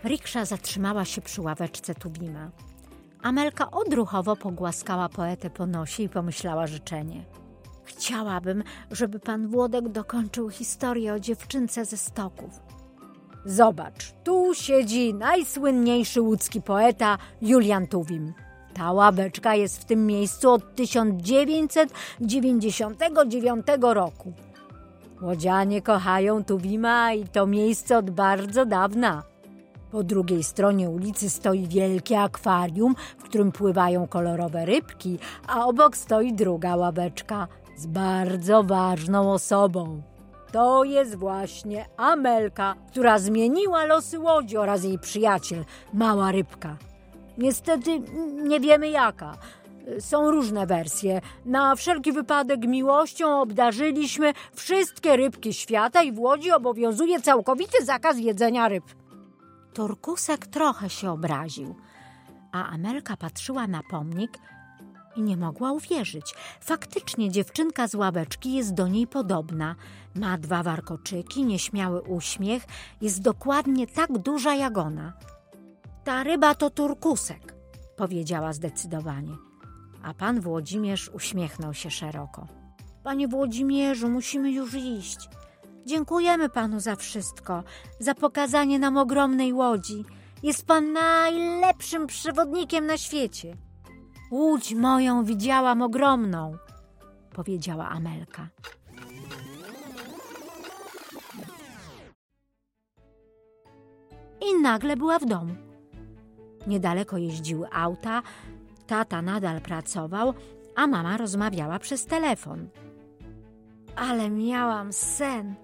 Riksza 0.03 0.45
zatrzymała 0.45 1.05
się 1.05 1.21
przy 1.21 1.41
ławeczce 1.41 1.95
Tuwima. 1.95 2.51
Amelka 3.21 3.71
odruchowo 3.71 4.35
pogłaskała 4.35 5.09
poetę 5.09 5.49
po 5.49 5.67
nosie 5.67 6.03
i 6.03 6.09
pomyślała 6.09 6.67
życzenie. 6.67 7.25
Chciałabym, 7.83 8.63
żeby 8.91 9.19
pan 9.19 9.47
Włodek 9.47 9.89
dokończył 9.89 10.49
historię 10.49 11.13
o 11.13 11.19
dziewczynce 11.19 11.85
ze 11.85 11.97
stoków. 11.97 12.59
Zobacz, 13.45 14.13
tu 14.23 14.53
siedzi 14.53 15.13
najsłynniejszy 15.13 16.21
łódzki 16.21 16.61
poeta 16.61 17.17
Julian 17.41 17.87
Tuwim. 17.87 18.33
Ta 18.73 18.91
ławeczka 18.91 19.55
jest 19.55 19.81
w 19.81 19.85
tym 19.85 20.05
miejscu 20.05 20.51
od 20.51 20.75
1999 20.75 23.65
roku. 23.81 24.33
Łodzianie 25.21 25.81
kochają 25.81 26.43
Tuwima 26.43 27.13
i 27.13 27.27
to 27.27 27.47
miejsce 27.47 27.97
od 27.97 28.09
bardzo 28.09 28.65
dawna. 28.65 29.30
Po 29.91 30.03
drugiej 30.03 30.43
stronie 30.43 30.89
ulicy 30.89 31.29
stoi 31.29 31.67
wielkie 31.67 32.19
akwarium, 32.19 32.95
w 33.17 33.23
którym 33.23 33.51
pływają 33.51 34.07
kolorowe 34.07 34.65
rybki, 34.65 35.19
a 35.47 35.65
obok 35.65 35.97
stoi 35.97 36.33
druga 36.33 36.75
ławeczka 36.75 37.47
z 37.75 37.85
bardzo 37.85 38.63
ważną 38.63 39.31
osobą. 39.33 40.01
To 40.51 40.83
jest 40.83 41.15
właśnie 41.15 41.85
Amelka, 41.97 42.75
która 42.91 43.19
zmieniła 43.19 43.85
losy 43.85 44.19
łodzi 44.19 44.57
oraz 44.57 44.83
jej 44.83 44.99
przyjaciel, 44.99 45.65
mała 45.93 46.31
rybka. 46.31 46.77
Niestety 47.37 48.01
nie 48.43 48.59
wiemy 48.59 48.89
jaka. 48.89 49.37
Są 49.99 50.31
różne 50.31 50.65
wersje. 50.67 51.21
Na 51.45 51.75
wszelki 51.75 52.11
wypadek 52.11 52.67
miłością 52.67 53.41
obdarzyliśmy 53.41 54.33
wszystkie 54.53 55.17
rybki 55.17 55.53
świata 55.53 56.03
i 56.03 56.11
w 56.11 56.19
Łodzi 56.19 56.51
obowiązuje 56.51 57.21
całkowity 57.21 57.85
zakaz 57.85 58.19
jedzenia 58.19 58.67
ryb. 58.67 58.83
Turkusek 59.73 60.47
trochę 60.47 60.89
się 60.89 61.11
obraził, 61.11 61.75
a 62.51 62.67
Amelka 62.67 63.17
patrzyła 63.17 63.67
na 63.67 63.81
pomnik 63.83 64.37
i 65.15 65.21
nie 65.21 65.37
mogła 65.37 65.71
uwierzyć. 65.71 66.35
Faktycznie 66.61 67.31
dziewczynka 67.31 67.87
z 67.87 67.95
ławeczki 67.95 68.53
jest 68.53 68.73
do 68.73 68.87
niej 68.87 69.07
podobna. 69.07 69.75
Ma 70.15 70.37
dwa 70.37 70.63
warkoczyki, 70.63 71.45
nieśmiały 71.45 72.01
uśmiech, 72.01 72.65
jest 73.01 73.21
dokładnie 73.21 73.87
tak 73.87 74.17
duża 74.17 74.55
jak 74.55 74.77
ona. 74.77 75.13
Ta 76.03 76.23
ryba 76.23 76.55
to 76.55 76.69
turkusek, 76.69 77.55
powiedziała 77.95 78.53
zdecydowanie. 78.53 79.35
A 80.03 80.13
pan 80.13 80.41
Włodzimierz 80.41 81.09
uśmiechnął 81.13 81.73
się 81.73 81.91
szeroko. 81.91 82.47
Panie 83.03 83.27
Włodzimierzu, 83.27 84.09
musimy 84.09 84.51
już 84.51 84.73
iść. 84.73 85.29
Dziękujemy 85.85 86.49
panu 86.49 86.79
za 86.79 86.95
wszystko, 86.95 87.63
za 87.99 88.15
pokazanie 88.15 88.79
nam 88.79 88.97
ogromnej 88.97 89.53
łodzi. 89.53 90.05
Jest 90.43 90.65
pan 90.65 90.93
najlepszym 90.93 92.07
przewodnikiem 92.07 92.85
na 92.85 92.97
świecie. 92.97 93.57
Łódź 94.31 94.73
moją 94.73 95.23
widziałam 95.23 95.81
ogromną, 95.81 96.57
powiedziała 97.33 97.89
Amelka. 97.89 98.47
I 104.41 104.61
nagle 104.61 104.97
była 104.97 105.19
w 105.19 105.25
domu. 105.25 105.55
Niedaleko 106.67 107.17
jeździły 107.17 107.67
auta, 107.73 108.21
tata 108.87 109.21
nadal 109.21 109.61
pracował, 109.61 110.33
a 110.75 110.87
mama 110.87 111.17
rozmawiała 111.17 111.79
przez 111.79 112.05
telefon. 112.05 112.69
Ale 113.95 114.29
miałam 114.29 114.93
sen. 114.93 115.55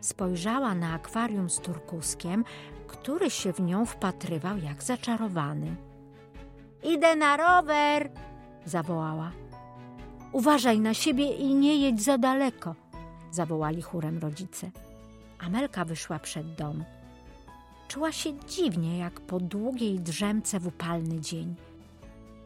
Spojrzała 0.00 0.74
na 0.74 0.94
akwarium 0.94 1.50
z 1.50 1.58
turkuskiem, 1.58 2.44
który 2.86 3.30
się 3.30 3.52
w 3.52 3.60
nią 3.60 3.86
wpatrywał 3.86 4.58
jak 4.58 4.82
zaczarowany. 4.82 5.76
Idę 6.82 7.16
na 7.16 7.36
rower, 7.36 8.10
zawołała. 8.64 9.32
Uważaj 10.32 10.80
na 10.80 10.94
siebie 10.94 11.36
i 11.36 11.54
nie 11.54 11.76
jedź 11.76 12.02
za 12.02 12.18
daleko, 12.18 12.74
zawołali 13.30 13.82
chórem 13.82 14.18
rodzice. 14.18 14.70
Amelka 15.38 15.84
wyszła 15.84 16.18
przed 16.18 16.54
dom. 16.54 16.84
Czuła 17.88 18.12
się 18.12 18.30
dziwnie, 18.48 18.98
jak 18.98 19.20
po 19.20 19.40
długiej 19.40 20.00
drzemce 20.00 20.60
w 20.60 20.66
upalny 20.66 21.20
dzień. 21.20 21.54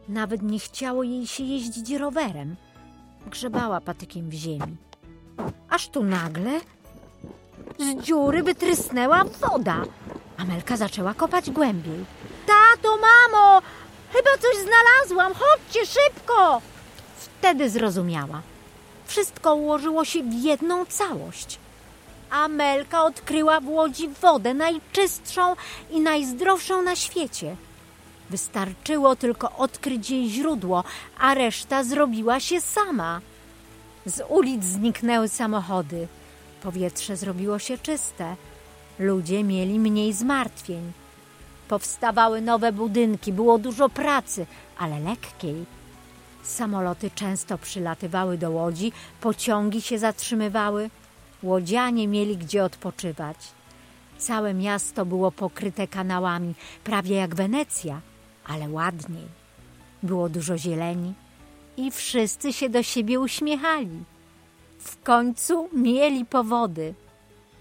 Nawet 0.09 0.41
nie 0.41 0.59
chciało 0.59 1.03
jej 1.03 1.27
się 1.27 1.43
jeździć 1.43 1.91
rowerem. 1.91 2.55
Grzebała 3.27 3.81
patykiem 3.81 4.29
w 4.29 4.33
ziemi. 4.33 4.77
Aż 5.69 5.89
tu 5.89 6.03
nagle 6.03 6.59
z 7.79 8.03
dziury 8.03 8.43
wytrysnęła 8.43 9.23
woda. 9.23 9.83
Amelka 10.37 10.77
zaczęła 10.77 11.13
kopać 11.13 11.51
głębiej. 11.51 12.05
Tato, 12.47 12.97
mamo, 12.97 13.61
chyba 14.13 14.29
coś 14.41 14.55
znalazłam, 14.57 15.33
chodźcie 15.33 15.85
szybko! 15.85 16.61
Wtedy 17.17 17.69
zrozumiała. 17.69 18.41
Wszystko 19.05 19.55
ułożyło 19.55 20.05
się 20.05 20.23
w 20.23 20.33
jedną 20.33 20.85
całość. 20.85 21.59
Amelka 22.29 23.03
odkryła 23.03 23.59
w 23.59 23.69
łodzi 23.69 24.07
wodę 24.07 24.53
najczystszą 24.53 25.55
i 25.91 25.99
najzdrowszą 25.99 26.81
na 26.81 26.95
świecie. 26.95 27.55
Wystarczyło 28.29 29.15
tylko 29.15 29.51
odkryć 29.57 30.09
jej 30.09 30.29
źródło, 30.29 30.83
a 31.19 31.33
reszta 31.33 31.83
zrobiła 31.83 32.39
się 32.39 32.61
sama. 32.61 33.21
Z 34.05 34.25
ulic 34.29 34.63
zniknęły 34.63 35.27
samochody. 35.29 36.07
Powietrze 36.63 37.17
zrobiło 37.17 37.59
się 37.59 37.77
czyste. 37.77 38.35
Ludzie 38.99 39.43
mieli 39.43 39.79
mniej 39.79 40.13
zmartwień. 40.13 40.91
Powstawały 41.67 42.41
nowe 42.41 42.71
budynki, 42.71 43.33
było 43.33 43.57
dużo 43.59 43.89
pracy, 43.89 44.45
ale 44.77 44.99
lekkiej. 44.99 45.65
Samoloty 46.43 47.11
często 47.11 47.57
przylatywały 47.57 48.37
do 48.37 48.51
łodzi, 48.51 48.91
pociągi 49.21 49.81
się 49.81 49.99
zatrzymywały. 49.99 50.89
Łodzianie 51.43 52.07
mieli 52.07 52.37
gdzie 52.37 52.63
odpoczywać. 52.63 53.37
Całe 54.17 54.53
miasto 54.53 55.05
było 55.05 55.31
pokryte 55.31 55.87
kanałami, 55.87 56.53
prawie 56.83 57.15
jak 57.15 57.35
Wenecja, 57.35 58.01
ale 58.45 58.69
ładniej. 58.69 59.27
Było 60.03 60.29
dużo 60.29 60.57
zieleni 60.57 61.13
i 61.77 61.91
wszyscy 61.91 62.53
się 62.53 62.69
do 62.69 62.83
siebie 62.83 63.19
uśmiechali. 63.19 64.03
W 64.83 65.03
końcu 65.03 65.69
mieli 65.73 66.25
powody. 66.25 66.93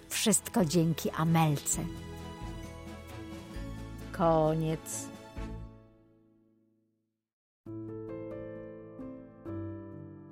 Wszystko 0.08 0.64
dzięki 0.64 1.10
Amelce. 1.10 1.80
Koniec. 4.12 5.08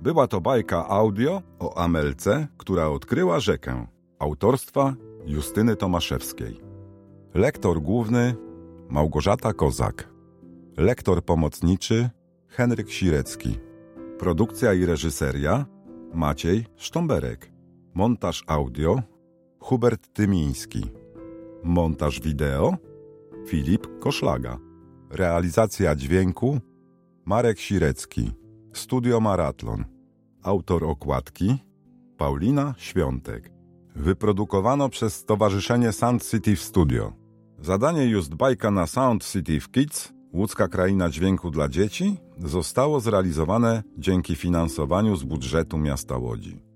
Była 0.01 0.27
to 0.27 0.41
bajka 0.41 0.89
audio 0.89 1.43
o 1.59 1.79
Amelce, 1.79 2.47
która 2.57 2.89
odkryła 2.89 3.41
rzekę. 3.41 3.87
Autorstwa 4.19 4.95
Justyny 5.27 5.77
Tomaszewskiej. 5.77 6.61
Lektor 7.35 7.83
główny 7.83 8.35
Małgorzata 8.89 9.53
Kozak. 9.53 10.09
Lektor 10.77 11.25
pomocniczy 11.25 12.11
Henryk 12.49 12.91
Sirecki. 12.91 13.59
Produkcja 14.19 14.75
i 14.75 14.87
reżyseria 14.87 15.67
Maciej 16.15 16.67
Sztomberek. 16.77 17.53
Montaż 17.95 18.45
audio 18.47 19.03
Hubert 19.61 20.13
Tymiński. 20.13 20.83
Montaż 21.65 22.21
wideo 22.21 22.77
Filip 23.47 23.99
Koszlaga. 23.99 24.59
Realizacja 25.11 25.97
dźwięku 25.97 26.61
Marek 27.25 27.59
Sirecki. 27.59 28.33
Studio 28.73 29.21
Maratlon. 29.21 29.85
Autor 30.43 30.85
okładki 30.85 31.59
Paulina 32.17 32.75
Świątek. 32.79 33.53
Wyprodukowano 33.97 34.89
przez 34.89 35.15
Stowarzyszenie 35.15 35.93
Sound 35.93 36.31
City 36.31 36.57
Studio. 36.57 37.13
Zadanie 37.59 38.07
Just 38.07 38.35
Bajka 38.35 38.71
na 38.71 38.87
Sound 38.87 39.25
City 39.25 39.59
Kids, 39.73 40.13
łódzka 40.35 40.69
kraina 40.69 41.11
dźwięku 41.11 41.51
dla 41.51 41.69
dzieci, 41.69 42.17
zostało 42.39 43.01
zrealizowane 43.01 43.83
dzięki 43.99 44.35
finansowaniu 44.37 45.17
z 45.17 45.25
budżetu 45.25 45.79
miasta 45.79 46.17
Łodzi. 46.17 46.70